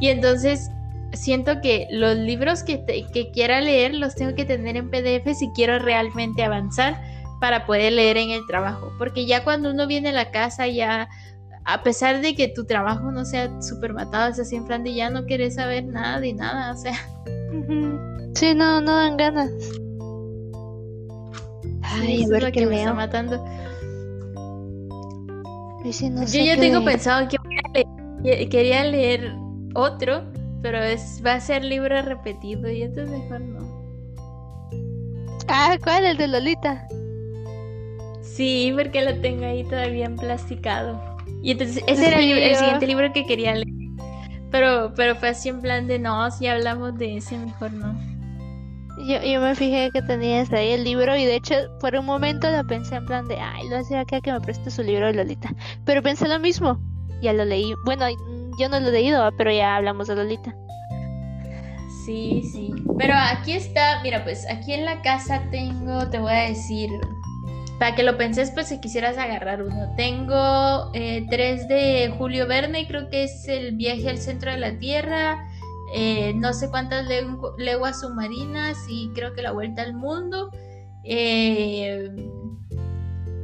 y 0.00 0.08
entonces 0.08 0.70
siento 1.12 1.60
que 1.60 1.86
los 1.90 2.16
libros 2.16 2.62
que, 2.62 2.84
que 3.12 3.30
quiera 3.30 3.60
leer 3.60 3.94
los 3.94 4.14
tengo 4.14 4.34
que 4.34 4.44
tener 4.44 4.76
en 4.76 4.90
PDF 4.90 5.36
si 5.36 5.50
quiero 5.54 5.78
realmente 5.78 6.42
avanzar 6.42 7.00
para 7.40 7.66
poder 7.66 7.92
leer 7.92 8.16
en 8.16 8.30
el 8.30 8.46
trabajo. 8.46 8.92
Porque 8.98 9.26
ya 9.26 9.44
cuando 9.44 9.70
uno 9.70 9.86
viene 9.86 10.10
a 10.10 10.12
la 10.12 10.30
casa, 10.30 10.66
ya, 10.66 11.08
a 11.64 11.82
pesar 11.82 12.20
de 12.20 12.34
que 12.34 12.48
tu 12.48 12.64
trabajo 12.64 13.10
no 13.10 13.24
sea 13.24 13.50
súper 13.62 13.94
matado, 13.94 14.30
es 14.30 14.38
así 14.38 14.56
en 14.56 14.66
plan 14.66 14.84
de 14.84 14.94
ya 14.94 15.08
no 15.10 15.24
quieres 15.24 15.54
saber 15.54 15.84
nada 15.84 16.20
de 16.20 16.34
nada, 16.34 16.72
o 16.72 16.76
sea. 16.76 16.94
Sí, 18.34 18.54
no, 18.54 18.80
no 18.80 18.96
dan 18.96 19.16
ganas. 19.16 19.50
Ay, 21.82 22.24
a 22.24 22.28
ver 22.28 22.52
qué 22.52 22.66
me 22.66 22.78
está 22.78 22.92
matando. 22.92 23.42
Yo 25.84 26.44
ya 26.44 26.56
tengo 26.58 26.84
pensado 26.84 27.28
que 27.28 28.48
quería 28.48 28.84
leer 28.84 29.34
otro, 29.74 30.24
pero 30.62 30.78
es, 30.78 31.22
va 31.24 31.34
a 31.34 31.40
ser 31.40 31.62
libro 31.64 32.00
repetido 32.02 32.70
y 32.70 32.82
entonces 32.82 33.18
mejor 33.18 33.40
no. 33.40 33.64
Ah, 35.48 35.76
¿cuál? 35.82 36.06
El 36.06 36.16
de 36.16 36.28
Lolita. 36.28 36.88
Sí, 38.22 38.72
porque 38.76 39.04
lo 39.04 39.20
tengo 39.20 39.44
ahí 39.44 39.62
todavía 39.64 40.06
en 40.06 40.16
plasticado. 40.16 41.13
Y 41.44 41.50
entonces 41.50 41.84
ese 41.86 42.08
era 42.08 42.20
el, 42.20 42.56
siguiente 42.56 42.86
libro 42.86 43.12
que 43.12 43.26
quería 43.26 43.54
leer. 43.54 43.68
Pero, 44.50 44.94
pero 44.96 45.14
fue 45.14 45.28
así 45.28 45.50
en 45.50 45.60
plan 45.60 45.86
de 45.86 45.98
no, 45.98 46.30
si 46.30 46.46
hablamos 46.46 46.96
de 46.96 47.18
ese, 47.18 47.36
mejor 47.36 47.70
no. 47.74 47.94
Yo, 49.06 49.22
yo 49.22 49.42
me 49.42 49.54
fijé 49.54 49.90
que 49.92 50.00
tenías 50.00 50.50
ahí 50.54 50.70
el 50.70 50.84
libro 50.84 51.14
y 51.16 51.26
de 51.26 51.34
hecho 51.34 51.54
por 51.80 51.94
un 51.96 52.06
momento 52.06 52.50
lo 52.50 52.66
pensé 52.66 52.94
en 52.94 53.04
plan 53.04 53.28
de, 53.28 53.36
ay, 53.36 53.68
lo 53.68 53.76
hacía 53.76 54.00
acá 54.00 54.22
que 54.22 54.32
me 54.32 54.40
preste 54.40 54.70
su 54.70 54.82
libro 54.82 55.06
de 55.08 55.12
Lolita. 55.12 55.50
Pero 55.84 56.02
pensé 56.02 56.26
lo 56.28 56.38
mismo. 56.38 56.78
Ya 57.20 57.34
lo 57.34 57.44
leí. 57.44 57.74
Bueno, 57.84 58.06
yo 58.58 58.68
no 58.70 58.80
lo 58.80 58.88
he 58.88 58.92
leído, 58.92 59.30
pero 59.36 59.52
ya 59.52 59.76
hablamos 59.76 60.08
de 60.08 60.16
Lolita. 60.16 60.54
Sí, 62.06 62.42
sí. 62.50 62.72
Pero 62.98 63.14
aquí 63.16 63.52
está, 63.52 64.00
mira, 64.02 64.24
pues 64.24 64.46
aquí 64.48 64.72
en 64.72 64.86
la 64.86 65.02
casa 65.02 65.42
tengo, 65.50 66.08
te 66.08 66.18
voy 66.18 66.32
a 66.32 66.48
decir, 66.48 66.88
para 67.78 67.94
que 67.94 68.02
lo 68.02 68.16
penses, 68.16 68.50
pues 68.50 68.68
si 68.68 68.80
quisieras 68.80 69.18
agarrar 69.18 69.62
uno. 69.62 69.94
Tengo 69.96 70.90
eh, 70.94 71.26
tres 71.28 71.66
de 71.68 72.12
Julio 72.16 72.46
Verne, 72.46 72.86
creo 72.86 73.10
que 73.10 73.24
es 73.24 73.48
el 73.48 73.76
viaje 73.76 74.08
al 74.08 74.18
centro 74.18 74.50
de 74.50 74.58
la 74.58 74.78
Tierra, 74.78 75.48
eh, 75.94 76.32
no 76.34 76.52
sé 76.52 76.70
cuántas 76.70 77.06
leguas 77.58 78.00
submarinas 78.00 78.76
y 78.88 79.10
creo 79.14 79.34
que 79.34 79.42
la 79.42 79.52
vuelta 79.52 79.82
al 79.82 79.94
mundo. 79.94 80.50
Eh, 81.04 82.10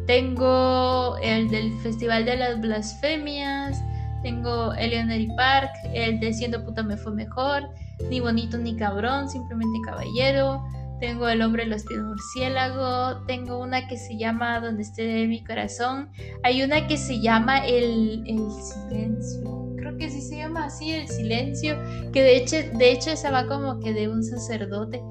tengo 0.07 1.17
el 1.23 1.51
del 1.51 1.73
Festival 1.81 2.25
de 2.25 2.37
las 2.37 2.61
Blasfemias, 2.61 3.81
tengo 4.23 4.73
Eleanor 4.75 5.37
Park, 5.37 5.71
el 5.93 6.21
de 6.21 6.33
Siendo 6.33 6.65
puta 6.65 6.83
me 6.83 6.97
fue 6.97 7.13
mejor, 7.13 7.69
ni 8.09 8.21
bonito 8.21 8.59
ni 8.59 8.77
cabrón, 8.77 9.29
simplemente 9.29 9.79
caballero. 9.85 10.65
Tengo 11.01 11.29
El 11.29 11.41
hombre 11.41 11.65
de 11.65 11.71
los 11.71 11.85
pies 11.85 12.01
murciélago. 12.01 13.25
Tengo 13.27 13.59
una 13.59 13.89
que 13.89 13.97
se 13.97 14.19
llama 14.19 14.61
Donde 14.61 14.83
esté 14.83 15.27
mi 15.27 15.43
corazón. 15.45 16.11
Hay 16.43 16.63
una 16.63 16.87
que 16.87 16.97
se 16.97 17.21
llama 17.21 17.67
El, 17.67 18.23
silencio. 18.27 19.75
Creo 19.79 19.97
que 19.97 20.11
sí 20.11 20.21
se 20.21 20.37
llama 20.37 20.67
así, 20.67 20.91
El 20.91 21.09
silencio. 21.09 21.77
Que 22.13 22.23
de 22.23 22.37
hecho, 22.37 22.57
de 22.77 22.93
hecho 22.93 23.11
esa 23.11 23.31
va 23.31 23.47
como 23.47 23.81
que 23.81 23.95
de 23.95 24.09
un 24.09 24.23
sacerdote. 24.23 25.03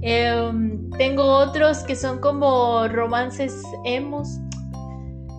Em, 0.00 0.90
tengo 0.92 1.22
otros 1.22 1.80
que 1.80 1.94
son 1.94 2.18
como 2.20 2.88
romances 2.88 3.62
emos. 3.84 4.28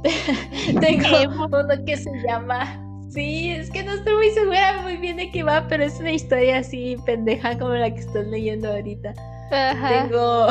tengo 0.79 1.47
uno 1.47 1.86
que 1.86 1.97
se 1.97 2.12
llama 2.27 2.83
Sí, 3.10 3.49
es 3.51 3.71
que 3.71 3.83
no 3.83 3.93
estoy 3.93 4.15
muy 4.15 4.29
segura 4.29 4.81
muy 4.83 4.97
bien 4.97 5.17
de 5.17 5.31
qué 5.31 5.41
va, 5.41 5.65
pero 5.67 5.83
es 5.83 5.99
una 5.99 6.12
historia 6.12 6.60
así 6.60 6.97
pendeja 7.05 7.57
como 7.57 7.73
la 7.73 7.91
que 7.91 8.01
estás 8.01 8.27
leyendo 8.27 8.69
ahorita. 8.69 9.13
Tengo, 9.49 10.47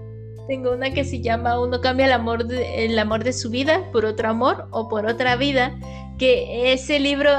tengo 0.48 0.72
una 0.72 0.90
que 0.90 1.04
se 1.04 1.20
llama 1.20 1.60
Uno 1.60 1.80
cambia 1.80 2.06
el 2.06 2.12
amor, 2.12 2.46
de, 2.46 2.84
el 2.84 2.98
amor 2.98 3.24
de 3.24 3.32
su 3.32 3.50
vida 3.50 3.90
por 3.92 4.04
otro 4.04 4.28
amor 4.28 4.68
o 4.70 4.88
por 4.88 5.06
otra 5.06 5.36
vida, 5.36 5.74
que 6.18 6.72
ese 6.72 6.98
libro 6.98 7.30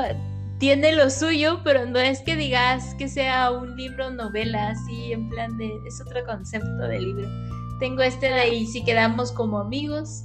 tiene 0.61 0.91
lo 0.91 1.09
suyo, 1.09 1.61
pero 1.63 1.87
no 1.87 1.97
es 1.97 2.21
que 2.21 2.35
digas 2.35 2.93
que 2.95 3.07
sea 3.07 3.51
un 3.51 3.75
libro 3.75 4.11
novela, 4.11 4.69
así 4.69 5.11
en 5.11 5.27
plan 5.29 5.57
de, 5.57 5.71
es 5.87 5.99
otro 5.99 6.23
concepto 6.25 6.87
de 6.87 6.99
libro. 6.99 7.27
Tengo 7.79 8.03
este 8.03 8.27
de 8.27 8.35
ahí, 8.35 8.67
si 8.67 8.83
quedamos 8.83 9.31
como 9.31 9.57
amigos. 9.57 10.23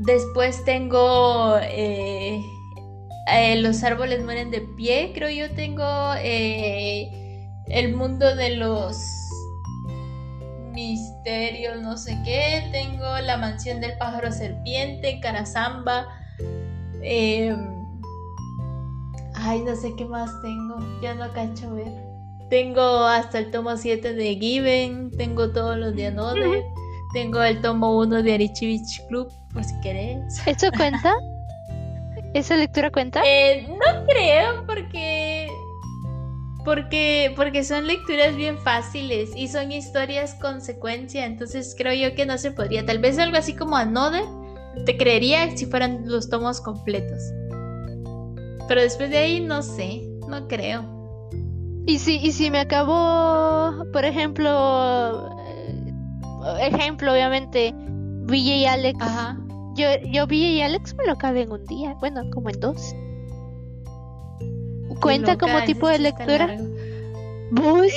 Después 0.00 0.64
tengo 0.64 1.56
eh, 1.62 2.40
eh, 3.32 3.62
los 3.62 3.84
árboles 3.84 4.24
mueren 4.24 4.50
de 4.50 4.62
pie, 4.76 5.12
creo 5.14 5.30
yo 5.30 5.54
tengo 5.54 5.84
eh, 6.18 7.08
el 7.70 7.94
mundo 7.94 8.34
de 8.34 8.56
los 8.56 8.96
misterios, 10.72 11.80
no 11.82 11.96
sé 11.96 12.16
qué, 12.24 12.68
tengo 12.72 13.04
la 13.24 13.36
mansión 13.36 13.80
del 13.80 13.96
pájaro 13.98 14.30
serpiente, 14.30 15.18
Carazamba, 15.20 16.06
em, 17.02 17.74
ay, 19.34 19.60
no 19.60 19.74
sé 19.74 19.92
qué 19.96 20.04
más 20.04 20.30
tengo, 20.42 20.78
ya 21.02 21.14
no 21.14 21.32
cacho 21.32 21.74
ver. 21.74 21.92
Tengo 22.48 23.04
hasta 23.04 23.40
el 23.40 23.50
tomo 23.50 23.76
7 23.76 24.14
de 24.14 24.36
Given, 24.36 25.10
tengo 25.16 25.50
todos 25.50 25.76
los 25.76 25.94
de 25.94 26.06
Another, 26.06 26.62
tengo 27.12 27.42
el 27.42 27.60
tomo 27.60 27.98
1 27.98 28.22
de 28.22 28.34
Arichivich 28.34 29.06
Club, 29.08 29.30
por 29.52 29.64
si 29.64 29.78
querés. 29.80 30.46
¿Eso 30.46 30.68
cuenta? 30.76 31.14
¿Esa 32.34 32.56
lectura 32.56 32.90
cuenta? 32.90 33.22
Eh, 33.24 33.66
no 33.68 34.06
creo, 34.06 34.64
porque. 34.66 35.48
Porque, 36.68 37.32
porque 37.34 37.64
son 37.64 37.86
lecturas 37.86 38.36
bien 38.36 38.58
fáciles 38.58 39.30
y 39.34 39.48
son 39.48 39.72
historias 39.72 40.34
consecuencia, 40.34 41.24
entonces 41.24 41.74
creo 41.78 41.94
yo 41.94 42.14
que 42.14 42.26
no 42.26 42.36
se 42.36 42.50
podría. 42.50 42.84
Tal 42.84 42.98
vez 42.98 43.18
algo 43.18 43.38
así 43.38 43.54
como 43.54 43.74
Another, 43.74 44.24
te 44.84 44.98
creería 44.98 45.56
si 45.56 45.64
fueran 45.64 46.02
los 46.04 46.28
tomos 46.28 46.60
completos. 46.60 47.22
Pero 48.68 48.82
después 48.82 49.08
de 49.08 49.16
ahí 49.16 49.40
no 49.40 49.62
sé, 49.62 50.06
no 50.28 50.46
creo. 50.46 50.84
Y 51.86 51.98
si, 52.00 52.16
y 52.16 52.32
si 52.32 52.50
me 52.50 52.58
acabó, 52.58 53.90
por 53.90 54.04
ejemplo, 54.04 55.30
eh, 55.48 56.68
ejemplo, 56.70 57.14
obviamente, 57.14 57.74
y 58.30 58.66
Alex. 58.66 58.98
Ajá. 59.00 59.38
Yo, 59.74 59.86
yo 60.12 60.26
y 60.30 60.60
Alex 60.60 60.94
me 60.96 61.06
lo 61.06 61.12
acabé 61.12 61.44
en 61.44 61.52
un 61.52 61.64
día, 61.64 61.94
bueno, 62.00 62.28
como 62.34 62.50
en 62.50 62.60
dos. 62.60 62.94
¿Cuenta 65.00 65.36
como 65.36 65.62
tipo 65.64 65.88
de 65.88 65.98
lectura? 65.98 66.56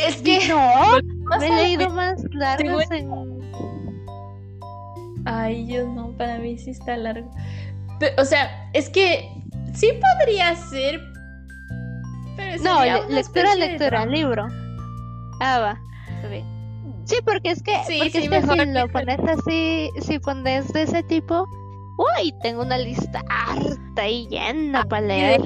es 0.08 0.22
que 0.22 0.48
no, 0.48 1.38
me 1.40 1.48
he 1.48 1.56
leído 1.56 1.90
más 1.90 2.24
largos 2.32 2.90
en... 2.92 3.10
Ay, 5.26 5.68
yo 5.68 5.88
no, 5.88 6.12
para 6.18 6.40
mí 6.40 6.58
sí 6.58 6.72
está 6.72 6.98
largo. 6.98 7.30
o 8.18 8.26
sea, 8.26 8.70
es 8.74 8.90
que 8.90 9.30
sí 9.76 9.92
podría 10.18 10.56
ser. 10.56 11.00
Pero 12.36 12.64
no, 12.64 12.84
lectura, 13.10 13.56
lectura, 13.56 14.06
libro. 14.06 14.48
Ah, 15.40 15.60
va. 15.60 15.82
Sí, 17.06 17.18
porque 17.26 17.52
es 17.52 17.62
que, 17.62 17.76
porque 17.86 18.06
es 18.06 18.30
que 18.30 18.42
si 18.42 18.66
lo 18.72 18.88
pones 18.90 19.20
así, 19.20 19.90
si 20.02 20.20
pones 20.20 20.72
de 20.72 20.84
ese 20.84 21.04
tipo, 21.04 21.46
Uy, 21.98 22.34
tengo 22.42 22.62
una 22.64 22.78
lista 22.78 23.22
harta 23.30 24.08
y 24.08 24.28
llena 24.28 24.84
para 24.86 25.06
leer. 25.06 25.42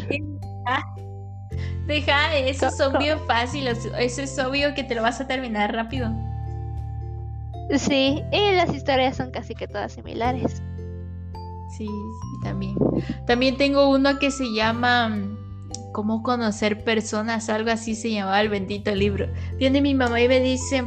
Deja, 1.88 2.36
eso 2.36 2.68
es 2.68 2.82
obvio 2.82 3.20
fácil, 3.26 3.68
eso 3.68 3.92
es 3.98 4.40
obvio 4.40 4.74
que 4.74 4.84
te 4.84 4.96
lo 4.96 5.04
vas 5.04 5.22
a 5.22 5.28
terminar 5.28 5.74
rápido. 5.74 6.12
Sí, 7.78 8.24
y 8.32 8.56
las 8.56 8.74
historias 8.74 9.18
son 9.18 9.32
casi 9.32 9.56
que 9.56 9.68
todas 9.68 9.94
similares. 9.94 10.62
Sí, 11.78 11.88
sí, 11.88 12.40
también. 12.44 12.76
También 13.28 13.58
tengo 13.58 13.90
uno 13.90 14.18
que 14.20 14.32
se 14.32 14.46
llama 14.54 15.10
mm, 15.10 15.38
Cómo 15.92 16.24
conocer 16.24 16.84
personas, 16.84 17.50
algo 17.50 17.72
así 17.72 17.96
se 17.96 18.12
llamaba 18.12 18.42
el 18.42 18.50
bendito 18.50 18.94
libro. 18.94 19.28
Viene 19.58 19.82
mi 19.82 19.96
mamá 19.96 20.22
y 20.22 20.28
me 20.28 20.40
dice, 20.40 20.86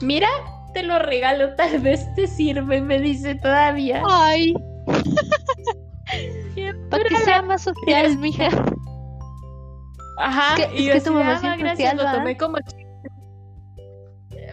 mira, 0.00 0.28
te 0.74 0.82
lo 0.82 0.98
regalo, 0.98 1.54
tal 1.56 1.80
vez 1.80 2.06
te 2.14 2.26
sirve, 2.26 2.80
me 2.80 3.00
dice 3.00 3.34
todavía. 3.34 4.02
Ay, 4.08 4.54
para 6.90 7.04
que 7.04 7.16
sea 7.16 7.42
más 7.42 7.62
social, 7.62 8.16
mija. 8.18 8.48
Ajá, 10.18 10.56
y 10.74 10.86
yo 10.86 11.02
tu 11.02 11.12
mamá 11.12 11.40
ah, 11.42 11.56
gracias, 11.56 11.94
lo 11.94 12.10
tomé 12.10 12.36
como 12.36 12.58
chiste. 12.58 12.86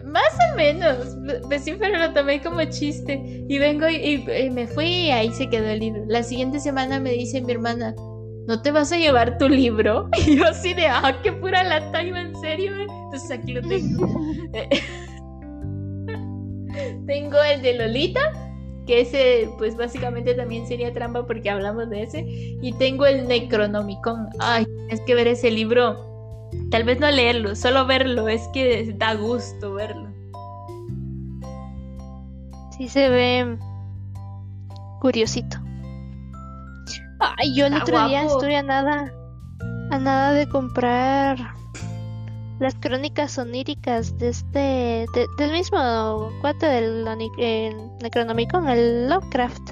Más 0.04 0.38
o 0.52 0.56
menos, 0.56 1.16
pues 1.48 1.64
sí, 1.64 1.74
pero 1.78 1.98
lo 1.98 2.12
tomé 2.12 2.40
como 2.40 2.62
chiste. 2.64 3.44
Y 3.48 3.58
vengo 3.58 3.88
y, 3.88 4.50
me 4.50 4.66
fui 4.66 4.86
y 4.86 5.10
ahí 5.10 5.32
se 5.32 5.48
quedó 5.48 5.66
el 5.66 5.80
libro. 5.80 6.04
La 6.06 6.22
siguiente 6.22 6.60
semana 6.60 7.00
me 7.00 7.10
dice 7.10 7.40
mi 7.40 7.52
hermana, 7.52 7.94
¿no 8.46 8.62
te 8.62 8.70
vas 8.70 8.92
a 8.92 8.96
llevar 8.96 9.38
tu 9.38 9.48
libro? 9.48 10.08
Y 10.26 10.36
yo 10.36 10.46
así 10.46 10.74
de, 10.74 10.86
ah, 10.86 11.18
qué 11.22 11.32
pura 11.32 11.64
lata, 11.64 12.00
en 12.00 12.36
serio. 12.40 12.72
Entonces 12.80 13.30
aquí 13.32 13.52
lo 13.52 13.62
tengo. 13.62 14.06
tengo 17.06 17.42
el 17.42 17.62
de 17.62 17.74
Lolita, 17.74 18.20
que 18.86 19.00
ese 19.00 19.50
pues 19.58 19.76
básicamente 19.76 20.34
también 20.34 20.66
sería 20.66 20.92
trampa 20.92 21.26
porque 21.26 21.50
hablamos 21.50 21.90
de 21.90 22.02
ese. 22.02 22.24
Y 22.26 22.72
tengo 22.78 23.06
el 23.06 23.26
Necronomicon. 23.28 24.28
Ay, 24.38 24.66
es 24.88 25.00
que 25.02 25.14
ver 25.14 25.28
ese 25.28 25.50
libro. 25.50 26.48
Tal 26.70 26.84
vez 26.84 27.00
no 27.00 27.10
leerlo, 27.10 27.54
solo 27.56 27.86
verlo, 27.86 28.28
es 28.28 28.46
que 28.48 28.94
da 28.96 29.14
gusto 29.14 29.74
verlo. 29.74 30.08
Sí 32.76 32.88
se 32.88 33.08
ve 33.08 33.58
curiosito. 35.00 35.58
Ay, 37.18 37.54
yo 37.54 37.66
el 37.66 37.74
otro 37.74 38.06
día 38.08 38.24
estoy 38.24 38.54
a 38.54 38.62
nada, 38.62 39.12
a 39.90 39.98
nada 39.98 40.32
de 40.32 40.48
comprar 40.48 41.55
las 42.58 42.74
crónicas 42.74 43.36
oníricas 43.38 44.16
de 44.18 44.28
este, 44.28 45.06
del 45.38 45.52
mismo 45.52 46.30
cuate 46.40 46.66
del 46.66 47.04
Necronomicon, 48.02 48.68
el 48.68 49.08
Lovecraft. 49.08 49.70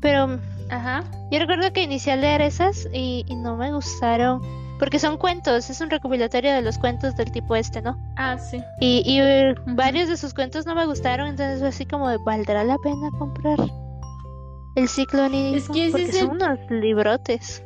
Pero, 0.00 0.38
ajá, 0.70 1.04
yo 1.30 1.38
recuerdo 1.38 1.72
que 1.72 1.82
inicié 1.82 2.12
a 2.12 2.16
leer 2.16 2.40
esas 2.40 2.88
y, 2.92 3.24
no 3.36 3.56
me 3.56 3.72
gustaron. 3.72 4.40
Porque 4.78 5.00
son 5.00 5.16
cuentos, 5.16 5.70
es 5.70 5.80
un 5.80 5.90
recopilatorio 5.90 6.54
de 6.54 6.62
los 6.62 6.78
cuentos 6.78 7.16
del 7.16 7.32
tipo 7.32 7.56
este, 7.56 7.82
¿no? 7.82 7.98
Ah, 8.16 8.38
sí. 8.38 8.62
Y, 8.80 9.02
y 9.04 9.20
varios 9.74 10.08
de 10.08 10.16
sus 10.16 10.32
cuentos 10.32 10.66
no 10.66 10.76
me 10.76 10.86
gustaron, 10.86 11.26
entonces 11.26 11.58
fue 11.58 11.68
así 11.68 11.84
como 11.84 12.08
de, 12.08 12.16
¿valdrá 12.24 12.62
la 12.62 12.78
pena 12.78 13.10
comprar 13.18 13.58
el 14.76 14.88
ciclo 14.88 15.24
onírico? 15.24 15.56
Es 15.56 15.68
que 15.68 15.90
porque 15.90 16.12
son 16.12 16.30
unos 16.30 16.58
librotes. 16.70 17.64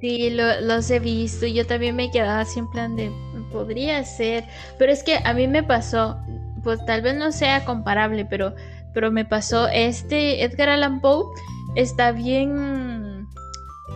Sí, 0.00 0.30
lo, 0.30 0.60
los 0.60 0.90
he 0.90 0.98
visto. 0.98 1.46
Yo 1.46 1.66
también 1.66 1.96
me 1.96 2.10
quedaba 2.10 2.40
así 2.40 2.58
en 2.58 2.70
plan 2.70 2.96
de, 2.96 3.10
podría 3.50 4.02
ser. 4.04 4.44
Pero 4.78 4.92
es 4.92 5.02
que 5.02 5.18
a 5.24 5.32
mí 5.34 5.46
me 5.46 5.62
pasó, 5.62 6.18
pues 6.62 6.84
tal 6.86 7.02
vez 7.02 7.14
no 7.16 7.32
sea 7.32 7.64
comparable, 7.64 8.24
pero, 8.24 8.54
pero 8.94 9.10
me 9.10 9.24
pasó, 9.24 9.68
este 9.68 10.42
Edgar 10.42 10.68
Allan 10.68 11.00
Poe 11.00 11.24
está 11.76 12.12
bien 12.12 13.26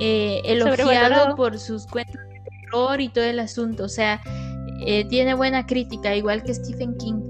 eh, 0.00 0.42
elogiado 0.44 1.36
por 1.36 1.58
sus 1.58 1.86
cuentos 1.86 2.20
de 2.28 2.40
terror 2.40 3.00
y 3.00 3.08
todo 3.08 3.24
el 3.24 3.38
asunto. 3.38 3.84
O 3.84 3.88
sea, 3.88 4.20
eh, 4.86 5.04
tiene 5.08 5.34
buena 5.34 5.66
crítica, 5.66 6.14
igual 6.14 6.42
que 6.42 6.54
Stephen 6.54 6.96
King. 6.96 7.22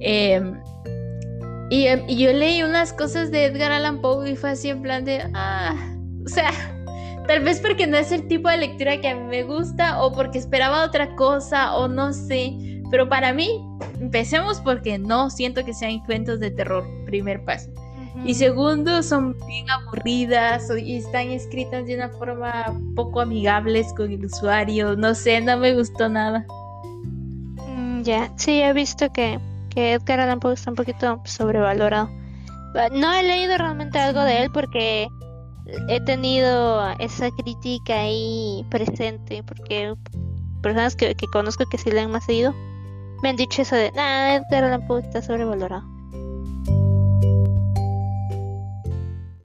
Em, 0.00 0.60
y, 1.70 1.88
y, 1.88 2.16
yo 2.16 2.32
leí 2.32 2.62
unas 2.62 2.92
cosas 2.92 3.30
de 3.30 3.46
Edgar 3.46 3.72
Allan 3.72 4.00
Poe 4.00 4.30
y 4.30 4.36
fue 4.36 4.50
así 4.50 4.68
en 4.68 4.82
plan 4.82 5.04
de, 5.04 5.22
ah, 5.34 5.74
o 6.24 6.28
sea, 6.28 6.73
Tal 7.26 7.42
vez 7.42 7.60
porque 7.60 7.86
no 7.86 7.96
es 7.96 8.12
el 8.12 8.28
tipo 8.28 8.48
de 8.48 8.58
lectura 8.58 9.00
que 9.00 9.08
a 9.08 9.14
mí 9.14 9.22
me 9.22 9.44
gusta 9.44 10.02
o 10.02 10.12
porque 10.12 10.38
esperaba 10.38 10.84
otra 10.84 11.14
cosa 11.16 11.74
o 11.74 11.88
no 11.88 12.12
sé. 12.12 12.54
Pero 12.90 13.08
para 13.08 13.32
mí, 13.32 13.64
empecemos 13.98 14.60
porque 14.60 14.98
no 14.98 15.30
siento 15.30 15.64
que 15.64 15.72
sean 15.72 16.00
cuentos 16.00 16.38
de 16.38 16.50
terror, 16.50 16.86
primer 17.06 17.44
paso. 17.44 17.70
Y 18.24 18.34
segundo, 18.34 19.02
son 19.02 19.36
bien 19.46 19.68
aburridas 19.68 20.70
y 20.78 20.96
están 20.96 21.30
escritas 21.30 21.84
de 21.86 21.96
una 21.96 22.08
forma 22.10 22.72
poco 22.94 23.20
amigables 23.20 23.92
con 23.94 24.12
el 24.12 24.24
usuario. 24.24 24.94
No 24.96 25.14
sé, 25.14 25.40
no 25.40 25.58
me 25.58 25.74
gustó 25.74 26.08
nada. 26.08 26.46
Mm, 27.66 28.02
ya, 28.02 28.32
sí, 28.36 28.60
he 28.62 28.72
visto 28.72 29.12
que, 29.12 29.40
que 29.70 29.94
Edgar 29.94 30.20
Allan 30.20 30.38
Poe 30.38 30.54
está 30.54 30.70
un 30.70 30.76
poquito 30.76 31.20
sobrevalorado. 31.24 32.08
No 32.92 33.12
he 33.12 33.22
leído 33.22 33.58
realmente 33.58 33.98
algo 33.98 34.20
de 34.20 34.44
él 34.44 34.50
porque 34.52 35.08
he 35.88 36.00
tenido 36.00 36.88
esa 36.98 37.30
crítica 37.30 38.00
ahí 38.00 38.66
presente 38.70 39.42
porque 39.42 39.94
personas 40.62 40.96
que, 40.96 41.14
conozco 41.32 41.64
que 41.66 41.78
sí 41.78 41.90
le 41.90 42.00
han 42.00 42.10
más 42.10 42.24
seguido 42.24 42.54
me 43.22 43.30
han 43.30 43.36
dicho 43.36 43.62
eso 43.62 43.76
de, 43.76 43.90
nah, 43.92 44.34
Edgar 44.34 44.64
Allan 44.64 44.86
Poe 44.86 45.00
está 45.00 45.22
sobrevalorado. 45.22 45.93